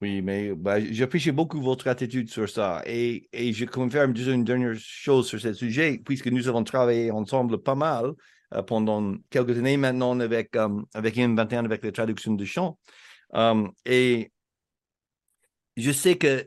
[0.00, 2.82] oui, mais bah, j'apprécie beaucoup votre attitude sur ça.
[2.86, 7.60] Et, je confirme juste une dernière chose sur ce sujet, puisque nous avons travaillé ensemble
[7.60, 8.12] pas mal
[8.54, 12.78] euh, pendant quelques années maintenant avec, um, avec 21 avec la traduction de chants.
[13.32, 14.30] Um, et
[15.76, 16.46] je sais que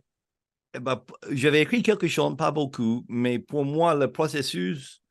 [0.79, 5.03] bah, j'avais écrit quelques chants, pas beaucoup, mais pour moi, le processus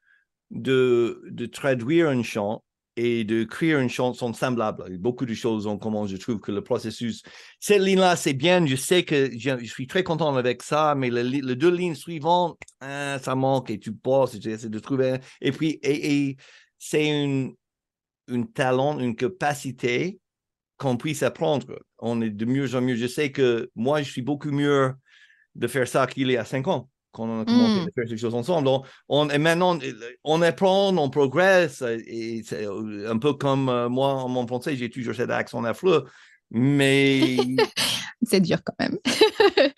[0.51, 2.65] de traduire un chant
[3.03, 4.99] et de créer une chanson semblable.
[4.99, 6.07] Beaucoup de choses en commun.
[6.07, 7.23] Je trouve que le processus,
[7.59, 8.67] cette ligne-là, c'est bien.
[8.67, 13.19] Je sais que je, suis très content avec ça, mais les deux lignes suivantes, hein,
[13.19, 15.17] ça manque et tu passes tu essaies de trouver.
[15.41, 15.81] Et puis,
[16.79, 17.55] c'est une,
[18.29, 20.21] une talent, une capacité
[20.77, 21.79] qu'on puisse apprendre.
[22.01, 22.97] On est de mieux en mieux.
[22.97, 24.93] Je sais que moi, je suis beaucoup mieux
[25.55, 27.89] de faire ça qu'il y a cinq ans quand on a commencé mmh.
[27.89, 28.69] à faire ces choses ensemble.
[29.09, 29.79] on, et maintenant,
[30.25, 31.83] on apprend, on progresse.
[31.83, 36.07] Et c'est un peu comme euh, moi, en mon français, j'ai toujours cet accent affreux.
[36.51, 37.37] Mais.
[38.23, 38.99] c'est dur quand même.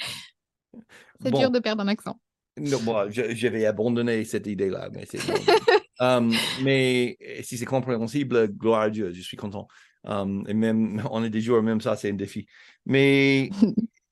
[1.23, 2.19] c'est dur de perdre un accent.
[2.59, 4.91] Non, bon, j'avais abandonné cette idée-là.
[4.93, 5.07] Mais,
[6.01, 9.69] um, mais si c'est compréhensible, gloire à Dieu, je suis content.
[10.05, 12.47] Um, et même, on est des jours, même ça, c'est un défi.
[12.85, 13.49] Mais,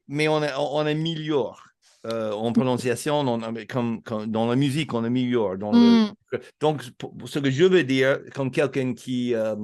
[0.09, 1.70] mais on, on améliore
[2.07, 3.25] euh, en prononciation,
[3.69, 5.59] comme, dans la musique, on améliore.
[5.59, 6.15] Dans mm.
[6.61, 6.83] donc,
[7.27, 9.55] ce que je veux dire, comme quelqu'un qui euh,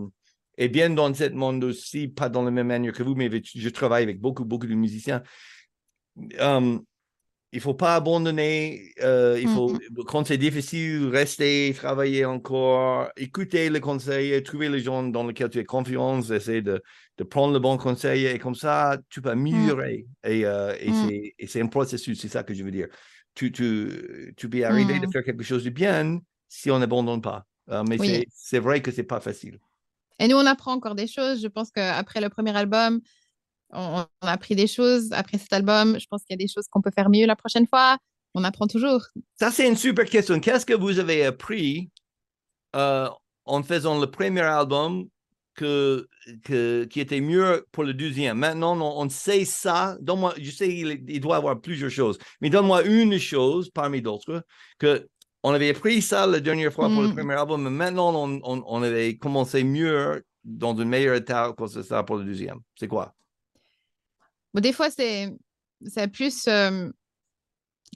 [0.59, 3.69] est bien dans ce monde aussi, pas dans la même manière que vous, mais je
[3.71, 5.23] travaille avec beaucoup, beaucoup de musiciens.
[6.41, 6.79] Euh,
[7.57, 8.93] il faut pas abandonner.
[9.03, 15.03] Euh, il faut, quand c'est difficile, rester, travailler encore, écouter les conseils, trouver les gens
[15.05, 16.83] dans lesquels tu as confiance, essayer de,
[17.17, 18.27] de prendre le bon conseil.
[18.27, 20.07] Et comme ça, tu peux améliorer.
[20.23, 22.89] Et, euh, et c'est un processus, c'est ça que je veux dire.
[23.35, 27.47] Tu, tu, tu peux arriver de faire quelque chose de bien si on n'abandonne pas.
[27.71, 29.59] Euh, mais c'est vrai que c'est pas facile.
[30.19, 31.41] Et nous, on apprend encore des choses.
[31.43, 33.01] Je pense qu'après le premier album,
[33.73, 35.99] on, a appris des choses après cet album.
[35.99, 37.99] Je pense qu'il y a des choses qu'on peut faire mieux la prochaine fois.
[38.35, 39.03] On apprend toujours.
[39.39, 40.39] Ça, c'est une super question.
[40.41, 41.91] Qu'est-ce que vous avez appris
[42.75, 43.09] euh,
[43.45, 45.07] en faisant le premier album
[45.55, 46.07] que,
[46.91, 48.39] qui était mieux pour le deuxième?
[48.39, 49.97] Maintenant, on, sait ça.
[50.01, 54.45] Donne-moi, je sais qu'il doit y avoir plusieurs choses, mais donne-moi une chose parmi d'autres
[54.79, 55.09] que
[55.43, 57.15] on avait appris ça la dernière fois pour le mm.
[57.15, 62.03] premier album, mais maintenant on, on, avait commencé mieux dans une meilleure état que ça
[62.03, 62.59] pour le deuxième.
[62.75, 63.15] C'est quoi?
[64.61, 65.33] Des fois, c'est
[66.13, 66.91] plus euh,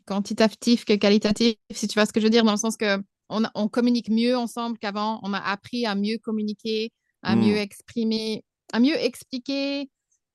[0.07, 3.03] quantitatif que qualitatif, si tu vois ce que je veux dire, dans le sens que
[3.31, 5.21] on, communique mieux ensemble qu'avant.
[5.23, 6.93] On a appris à mieux communiquer,
[7.23, 7.59] à mieux hmm.
[7.59, 9.89] exprimer, à mieux expliquer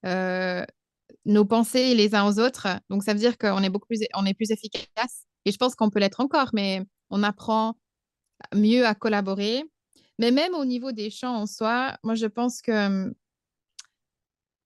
[0.05, 0.65] euh,
[1.25, 2.67] nos pensées les uns aux autres.
[2.89, 5.25] Donc, ça veut dire qu'on est beaucoup plus, on est plus efficace.
[5.45, 7.75] Et je pense qu'on peut l'être encore, mais on apprend
[8.53, 9.63] mieux à collaborer.
[10.17, 13.13] Mais même au niveau des chants en soi, moi, je pense que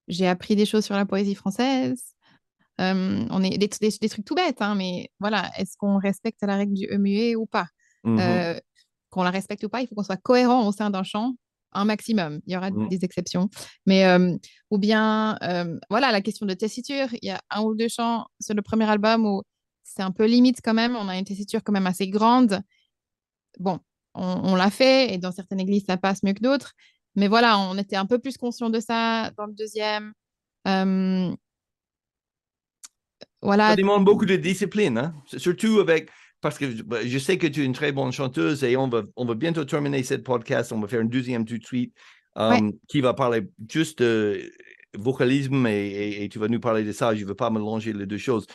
[0.09, 2.03] j'ai appris des choses sur la poésie française.
[2.77, 3.69] on est des,
[4.01, 7.45] des, trucs tout bêtes, hein, mais voilà, est-ce qu'on respecte la règle du e ou
[7.45, 7.67] pas?
[8.03, 8.59] Mm-hmm.
[9.09, 11.33] Qu'on la respecte ou pas, il faut qu'on soit cohérent au sein d'un champ
[11.71, 12.39] un maximum.
[12.45, 12.89] Il y aura mmh.
[12.89, 13.49] des exceptions.
[13.85, 14.05] Mais,
[14.69, 15.37] ou bien,
[15.89, 17.07] voilà, la question de tessiture.
[17.21, 19.43] Il y a un ou deux chants sur le premier album où
[19.83, 20.95] c'est un peu limite quand même.
[20.95, 22.61] On a une tessiture quand même assez grande.
[23.59, 23.79] Bon,
[24.13, 26.73] on, l'a fait et dans certaines églises, ça passe mieux que d'autres.
[27.15, 30.13] Mais voilà, on était un peu plus conscient de ça dans le deuxième.
[30.65, 31.35] voilà.
[33.41, 35.13] Ça demande beaucoup de discipline, hein?
[35.37, 36.09] surtout avec
[36.41, 39.03] parce que bah, je sais que tu es une très bonne chanteuse et on va,
[39.15, 40.71] on va bientôt terminer cette podcast.
[40.71, 41.93] On va faire une deuxième tout de suite
[42.35, 44.51] um, qui va parler juste de
[44.97, 47.13] vocalisme et, et, tu vas nous parler de ça.
[47.13, 48.47] Je ne veux pas mélanger les deux choses.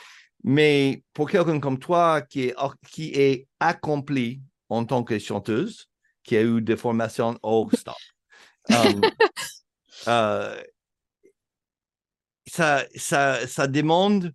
[0.43, 2.55] Mais pour quelqu'un comme toi qui est,
[2.90, 5.88] qui est accompli en tant que chanteuse,
[6.23, 7.95] qui a eu des formations au stop,
[8.70, 9.00] um,
[10.09, 10.62] euh,
[12.46, 14.33] ça, ça, ça demande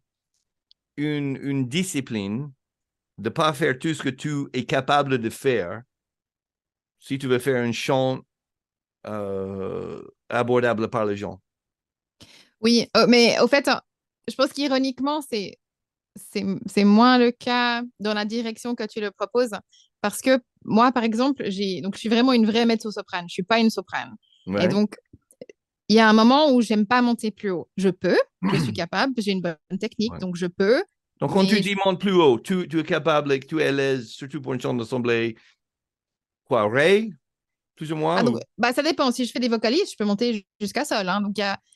[0.97, 2.51] une, une discipline
[3.17, 5.83] de ne pas faire tout ce que tu es capable de faire
[6.99, 8.21] si tu veux faire un chant
[9.07, 11.39] euh, abordable par les gens.
[12.61, 13.69] Oui, oh, mais au fait,
[14.27, 15.57] je pense qu'ironiquement, c'est
[16.15, 19.53] c'est moins le cas dans la direction que tu le proposes.
[20.01, 23.25] Parce que moi, par exemple, j'ai donc je suis vraiment une vraie mezzo-soprane.
[23.27, 24.15] Je suis pas une soprane.
[24.59, 24.95] Et donc,
[25.89, 27.67] il y a un moment où j'aime pas monter plus haut.
[27.77, 28.17] Je peux,
[28.53, 30.83] je suis capable, j'ai une bonne technique, donc je peux.
[31.19, 34.07] Donc, quand tu dis monte plus haut, tu, es capable et tu es à l'aise,
[34.07, 35.35] surtout pour une chambre d'assemblée,
[36.45, 37.13] quoi, Ray,
[37.75, 39.11] plus ou moins ah, bah, Ça dépend.
[39.11, 41.09] Si je fais des vocalises, je peux monter jusqu'à sol.
[41.09, 41.35] Hein, donc,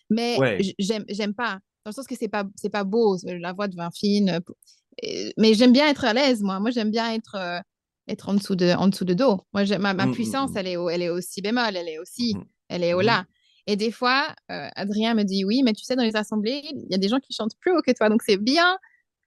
[0.10, 0.38] Mais
[0.80, 1.60] j'aime, j'aime pas.
[1.86, 4.40] Dans le sens que c'est pas, c'est pas beau, la voix devient fine.
[5.38, 6.60] Mais j'aime bien être à l'aise, moi.
[6.60, 7.60] Moi, j'aime bien être, euh,
[8.08, 9.42] être en, dessous de, en dessous de dos.
[9.54, 10.58] Moi, ma, ma mmh, mmh, puissance, mmh.
[10.58, 12.36] elle, est au, elle est aussi bémol, elle est aussi,
[12.70, 13.26] elle est au là.
[13.66, 16.88] Et des fois, euh, Adrien me dit oui, mais tu sais, dans les assemblées, il
[16.90, 18.10] y a des gens qui chantent plus haut que toi.
[18.10, 18.78] Donc, c'est bien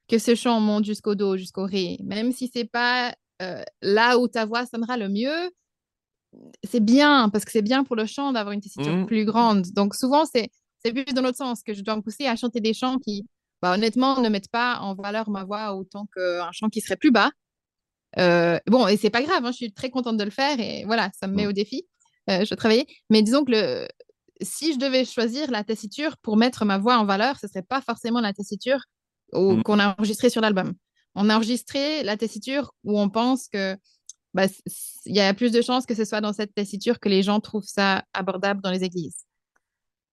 [0.07, 4.27] que ce chant monte jusqu'au do, jusqu'au ré, même si c'est pas euh, là où
[4.27, 5.51] ta voix sonnera le mieux,
[6.63, 9.05] c'est bien parce que c'est bien pour le chant d'avoir une tessiture mmh.
[9.05, 9.65] plus grande.
[9.73, 10.49] Donc souvent c'est
[10.83, 13.27] c'est plus dans l'autre sens que je dois me pousser à chanter des chants qui,
[13.61, 17.11] bah, honnêtement, ne mettent pas en valeur ma voix autant qu'un chant qui serait plus
[17.11, 17.31] bas.
[18.19, 20.85] Euh, bon, et c'est pas grave, hein, je suis très contente de le faire et
[20.85, 21.49] voilà, ça me met mmh.
[21.49, 21.87] au défi.
[22.29, 23.87] Euh, je travaillais, mais disons que le,
[24.41, 27.81] si je devais choisir la tessiture pour mettre ma voix en valeur, ce serait pas
[27.81, 28.81] forcément la tessiture
[29.33, 29.63] Mmh.
[29.63, 30.73] qu'on a enregistré sur l'album.
[31.15, 33.75] On a enregistré la tessiture où on pense que
[34.33, 34.45] bah,
[35.05, 37.39] il y a plus de chances que ce soit dans cette tessiture que les gens
[37.39, 39.26] trouvent ça abordable dans les églises.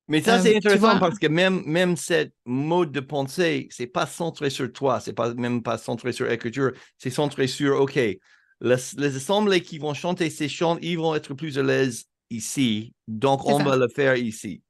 [0.09, 4.07] Mais ça, c'est euh, intéressant parce que même, même cette mode de pensée, c'est pas
[4.07, 8.19] centré sur toi, c'est pas même pas centré sur l'écriture, c'est centré sur, OK, les,
[8.61, 13.47] les, assemblées qui vont chanter ces chants, ils vont être plus à l'aise ici, donc
[13.47, 14.62] on va le faire ici.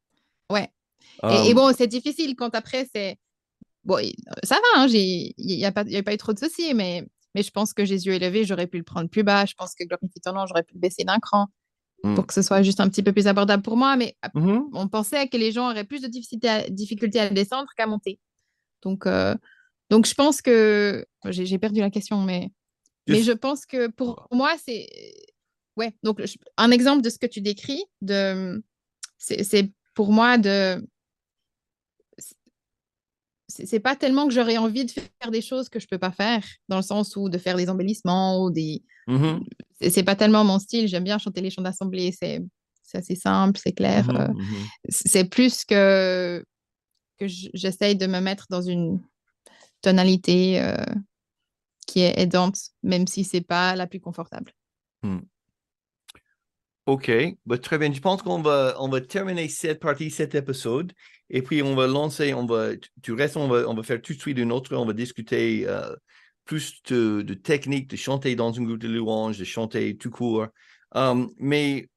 [0.51, 0.69] Ouais.
[1.25, 3.17] et, um, bon, c'est difficile quand après, c'est
[3.83, 3.99] bon,
[4.45, 7.43] ça va, hein, il n'y a, pas, a pas eu trop de soucis, mais, mais
[7.43, 9.47] je pense que Jésus élevé, j'aurais pu le prendre plus bas.
[9.47, 11.49] Je pense que Glorifie ton nom, j'aurais pu le baisser d'un cran
[12.05, 12.15] mmh.
[12.15, 13.97] pour que ce soit juste un petit peu plus abordable pour moi.
[13.97, 17.69] Mais mmh on pensait que les gens auraient plus de difficultés à, difficulté à descendre
[17.77, 18.21] qu'à monter.
[18.83, 19.35] Donc, euh,
[19.91, 21.05] donc, je pense que.
[21.27, 22.51] J'ai perdu la question, mais,
[23.09, 24.87] mais je pense que pour moi, c'est.
[25.77, 26.23] Ouais, donc
[26.57, 28.63] un exemple de ce que tu décris, de...
[29.19, 30.87] c'est pour moi de
[33.49, 36.43] c'est pas tellement que j'aurais envie de faire des choses que je peux pas faire,
[36.69, 38.83] dans le sens où de faire des embellissements ou des.
[39.07, 39.41] Mmh
[39.81, 40.89] c'est pas tellement mon style.
[40.89, 42.11] J'aime bien chanter les chants d'assemblée.
[42.11, 42.41] C'est
[42.95, 44.07] assez simple, c'est clair.
[44.07, 46.45] Mmh euh, mmh c'est plus que
[47.19, 49.01] que j'essaye de me mettre dans une
[49.83, 50.77] tonalité euh,
[51.87, 54.53] qui est aidante, même si c'est pas la plus confortable.
[56.87, 57.11] OK,
[57.47, 57.93] bah, très bien.
[57.93, 60.93] Je pense qu'on va, on va terminer cette partie, cet épisode,
[61.31, 62.71] et puis on va lancer, on va,
[63.03, 65.65] tu restes, on va, on va faire tout de suite une autre, on va discuter
[65.67, 65.95] euh,
[66.45, 70.47] plus de, de techniques de chanter dans un groupe de louanges, de chanter tout court.
[70.95, 71.89] Um, mais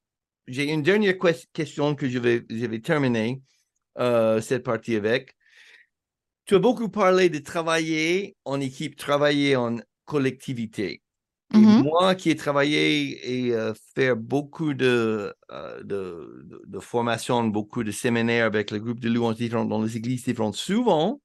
[0.47, 1.15] j'ai une dernière
[1.53, 3.41] question que je vais, je vais terminer
[3.99, 5.36] euh, cette partie avec.
[6.45, 11.02] Tu as beaucoup parlé de travailler en équipe, travailler en collectivité.
[11.54, 17.85] Mmh moi qui ai travaillé et euh, fait beaucoup de, euh, de, de, formations, beaucoup
[17.85, 21.21] de séminaires avec le groupe de louanges différents dans les églises différentes, souvent,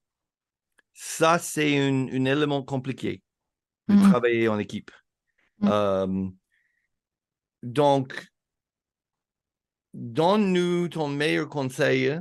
[0.93, 3.21] ça, c'est un, élément compliqué
[3.87, 4.91] de mmh travailler en équipe.
[5.59, 6.29] Mmh.
[7.61, 8.25] donc,
[9.93, 12.19] donne-nous ton meilleur conseil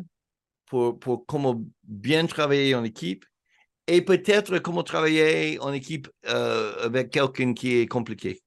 [0.66, 3.24] pour, pour comment bien travailler en équipe
[3.86, 8.42] et peut-être comment travailler en équipe euh, avec quelqu'un qui est compliqué.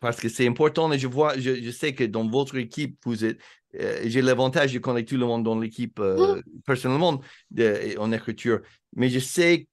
[0.00, 3.24] parce que c'est important et je vois, je, je, sais que dans votre équipe, vous
[3.24, 3.38] êtes,
[3.74, 6.42] euh, j'ai l'avantage de connaître tout le monde dans l'équipe euh, mmh.
[6.64, 8.60] personnellement de, en écriture,
[8.96, 9.68] mais je sais,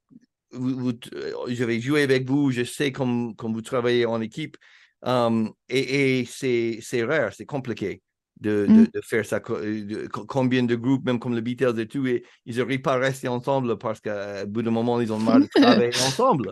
[0.52, 4.20] vous, vous, euh, je vais jouer avec vous, je sais comme, comme vous travaillez en
[4.22, 4.58] équipe
[5.04, 8.02] um, et, et c'est rare, c'est compliqué.
[8.42, 8.84] De, mmh.
[8.84, 12.26] de, de, faire ça, de, combien de groupes, même comme les Beatles et tout, et
[12.46, 15.62] ils n'arrivent pas à rester ensemble parce qu'à bout d'un moment, ils ont mal de
[15.62, 16.52] travailler ensemble.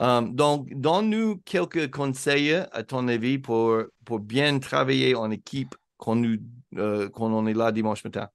[0.00, 5.74] Um, donc, donne-nous quelques conseils, à ton avis, pour, pour bien travailler en équipe
[6.08, 8.28] euh, quand on est là dimanche matin?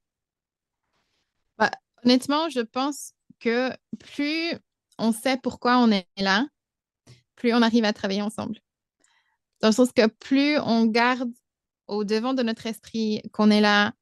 [1.58, 1.72] Bah,
[2.04, 4.58] honnêtement, je pense que plus
[4.98, 6.46] on sait pourquoi on est là,
[7.36, 8.60] plus on arrive à travailler ensemble.
[9.62, 11.32] Dans le sens que plus on garde
[11.88, 13.94] au devant de notre esprit qu'on est là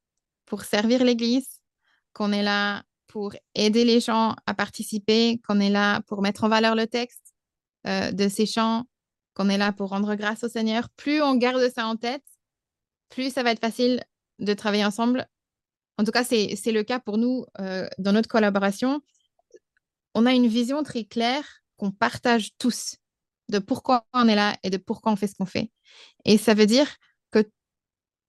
[0.45, 1.61] pour servir l'Église,
[2.13, 6.49] qu'on est là pour aider les gens à participer, qu'on est là pour mettre en
[6.49, 7.33] valeur le texte,
[7.87, 8.83] euh, de ces chants,
[9.33, 12.23] qu'on est là pour rendre grâce au Seigneur, plus on garde ça en tête,
[13.09, 14.03] plus ça va être facile
[14.39, 15.27] de travailler ensemble.
[15.97, 19.01] En tout cas, c'est le cas pour nous euh, dans notre collaboration.
[20.13, 22.97] On a une vision très claire qu'on partage tous
[23.49, 25.71] de pourquoi on est là et de pourquoi on fait ce qu'on fait.
[26.25, 26.87] Et ça veut dire
[27.31, 27.49] que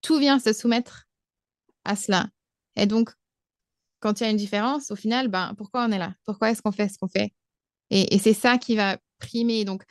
[0.01, 1.09] tout vient se soumettre
[1.85, 2.29] à cela.
[2.77, 3.11] Et donc,
[4.01, 6.15] quand il y a une différence, au final, ben, pourquoi on est là?
[6.25, 7.33] Pourquoi est-ce qu'on fait ce qu'on fait?
[7.91, 9.65] Et c'est ça qui va primer.
[9.65, 9.83] Donc,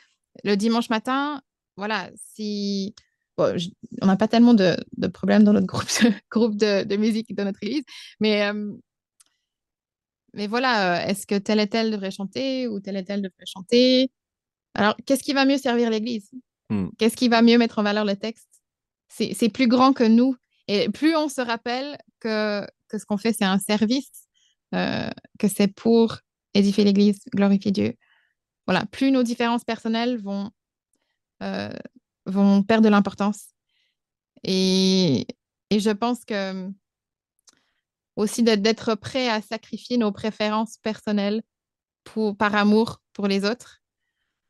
[0.44, 1.42] le dimanche matin,
[1.76, 2.96] voilà, si.
[3.38, 4.76] On n'a pas tellement de,
[5.14, 5.90] problèmes dans notre groupe,
[6.32, 7.84] groupe de, musique dans notre église,
[8.20, 8.74] mais, euh,
[10.34, 13.46] mais voilà, euh, est-ce que tel et tel devrait chanter ou tel et tel devrait
[13.46, 14.12] chanter?
[14.74, 16.30] Alors, qu'est-ce qui va mieux servir l'église?
[16.70, 16.90] Hmm.
[16.98, 18.50] Qu'est-ce qui va mieux mettre en valeur le texte?
[19.10, 20.36] C'est plus grand que nous.
[20.68, 24.28] Et plus on se rappelle que, que ce qu'on fait, c'est un service,
[24.76, 25.10] euh,
[25.40, 26.18] que c'est pour
[26.54, 27.94] édifier l'église, glorifier Dieu,
[28.66, 30.52] voilà, plus nos différences personnelles vont,
[31.42, 31.72] euh,
[32.28, 33.48] vont perdre de l'importance.
[34.44, 35.26] Et,
[35.72, 36.70] et, je pense que
[38.16, 41.42] aussi d'être prêt à sacrifier nos préférences personnelles
[42.04, 43.82] pour, par amour pour les autres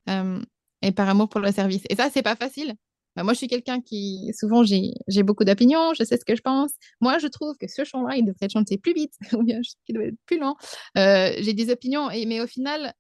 [0.09, 0.41] euh,
[0.81, 1.83] et par amour pour le service.
[1.89, 2.75] Et ça, c'est pas facile.
[3.15, 6.41] Bah, moi, je suis quelqu'un qui, souvent, j'ai beaucoup d'opinions, je sais ce que je
[6.41, 6.71] pense.
[7.01, 10.05] Moi, je trouve que ce chant-là, il devrait chanter plus vite, ou bien qu'il doit
[10.05, 10.55] être plus lent.
[10.97, 12.93] Euh, j'ai des opinions, et, mais au final,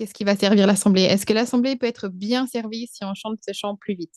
[0.00, 1.02] qu'est-ce qui va servir l'Assemblée?
[1.02, 4.14] Est-ce que l'Assemblée peut être bien servie si on chante ce chant plus vite?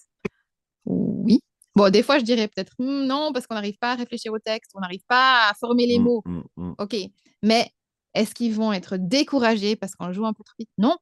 [0.86, 1.42] Oui.
[1.76, 4.40] Bon, des fois, je dirais peut-être hmm, non, parce qu'on n'arrive pas à réfléchir au
[4.40, 6.22] texte, on n'arrive pas à former les mmh, mots.
[6.26, 6.74] Mmh, mmh.
[6.78, 6.96] OK.
[7.42, 7.70] Mais
[8.14, 10.70] est-ce qu'ils vont être découragés parce qu'on joue un peu trop vite?
[10.78, 10.96] Non,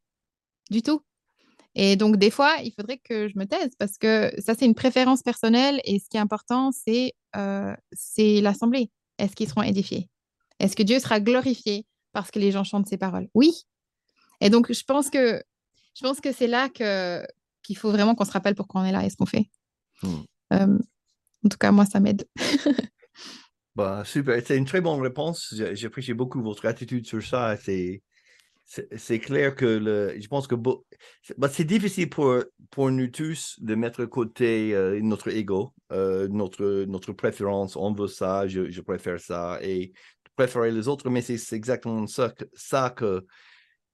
[0.71, 1.03] du tout.
[1.75, 4.73] Et donc, des fois, il faudrait que je me taise parce que ça, c'est une
[4.73, 5.79] préférence personnelle.
[5.83, 7.75] Et ce qui est important, c'est euh,
[8.17, 8.89] l'Assemblée.
[9.19, 10.09] Est-ce qu'ils seront édifiés?
[10.59, 13.29] Est-ce que Dieu sera glorifié parce que les gens chantent ses paroles?
[13.35, 13.63] Oui,
[14.41, 15.41] et donc, je pense que,
[15.95, 17.25] je pense que c'est là que,
[17.61, 19.45] qu'il faut vraiment qu'on se rappelle pourquoi on est là et ce qu'on fait.
[20.01, 20.21] Hmm.
[20.53, 20.79] Euh,
[21.45, 22.25] en tout cas, moi, ça m'aide.
[23.75, 24.41] bah, super.
[24.45, 25.53] C'est une très bonne réponse.
[25.73, 27.55] J'apprécie beaucoup votre attitude sur ça.
[27.55, 28.01] C'est,
[28.65, 32.35] c'est clair que le, je pense que bah, c'est difficile pour,
[32.71, 37.75] pour nous tous de mettre de côté euh, notre ego, euh, notre, notre préférence.
[37.75, 39.93] On veut ça, je, je préfère ça et
[40.35, 43.25] préférer les autres, mais c'est exactement ça, ça que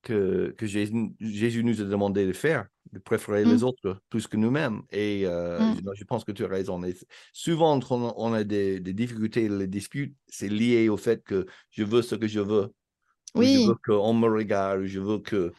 [0.02, 3.64] que, que Jésus nous a demandé de faire, de préférer les mmh.
[3.64, 4.82] autres plus que nous-mêmes.
[4.92, 5.82] Et euh, mmh.
[5.96, 6.82] je, pense que tu as raison.
[7.34, 12.02] souvent, quand on a des, difficultés, les disputes, c'est lié au fait que je veux
[12.02, 12.74] ce que je veux.
[13.36, 13.64] Oui.
[13.64, 15.54] Je veux qu'on me regarde, je veux que.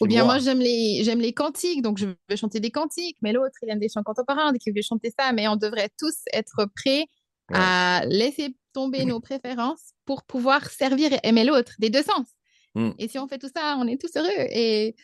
[0.00, 3.32] Ou bien moi, j'aime les, j'aime les cantiques, donc je veux chanter des cantiques, mais
[3.32, 5.32] l'autre, il aime des chants contemporains, donc il veut chanter ça.
[5.32, 7.06] Mais on devrait tous être prêts
[7.52, 12.35] à laisser tomber nos préférences pour pouvoir servir et aimer l'autre, des deux sens.
[12.76, 12.90] Mm.
[12.98, 14.28] Et si on fait tout ça, on est tous heureux.
[14.50, 14.94] Et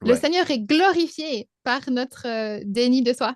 [0.00, 3.34] le Seigneur est glorifié par notre euh, déni de soi,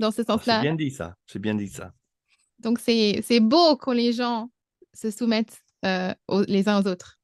[0.00, 0.56] dans ce ah, sens-là.
[0.56, 1.14] c'est bien dit ça.
[1.26, 1.92] C'est bien dit ça.
[2.58, 4.50] Donc, c'est beau quand les gens
[4.92, 6.12] se soumettent euh,
[6.48, 7.18] les uns aux autres.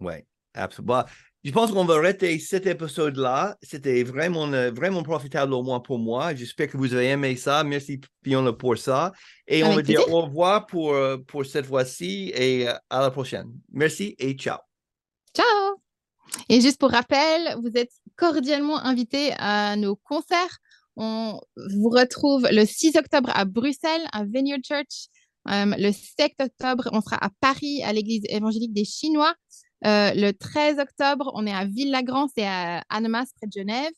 [0.00, 0.14] Oui,
[0.52, 0.92] absolument.
[0.94, 1.06] Bah,
[1.44, 3.56] je pense qu'on va arrêter cet épisode-là.
[3.62, 6.34] C'était vraiment, euh, vraiment profitable au moins pour moi.
[6.34, 7.64] J'espère que vous avez aimé ça.
[7.64, 9.12] Merci, Fiona, pour ça.
[9.46, 10.94] Et on va dire au revoir pour,
[11.26, 13.50] pour cette fois-ci et à la prochaine.
[13.72, 14.67] Merci et ciao.
[15.34, 15.76] Ciao
[16.48, 20.58] Et juste pour rappel, vous êtes cordialement invités à nos concerts.
[20.96, 25.08] On vous retrouve le 6 octobre à Bruxelles, à Vineyard Church.
[25.48, 29.34] Euh, le 7 octobre, on sera à Paris, à l'église évangélique des Chinois.
[29.86, 33.92] Euh, le 13 octobre, on est à Ville-Lagrand, c'est à Annemasse, près de Genève,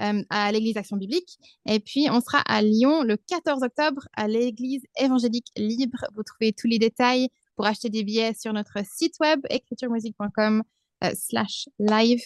[0.00, 1.38] euh, à l'église Action Biblique.
[1.68, 6.06] Et puis, on sera à Lyon le 14 octobre, à l'église évangélique libre.
[6.14, 7.28] Vous trouvez tous les détails
[7.58, 10.62] pour acheter des billets sur notre site web écrituremusique.com
[11.02, 12.22] euh, slash live.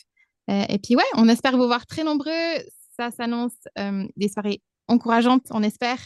[0.51, 2.31] Euh, et puis ouais, on espère vous voir très nombreux
[2.97, 5.99] ça s'annonce euh, des soirées encourageantes, on espère,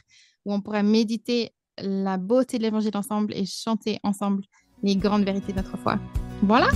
[0.45, 4.45] où on pourra méditer la beauté de l'évangile ensemble et chanter ensemble
[4.83, 5.99] les grandes vérités de notre foi.
[6.43, 6.69] Voilà.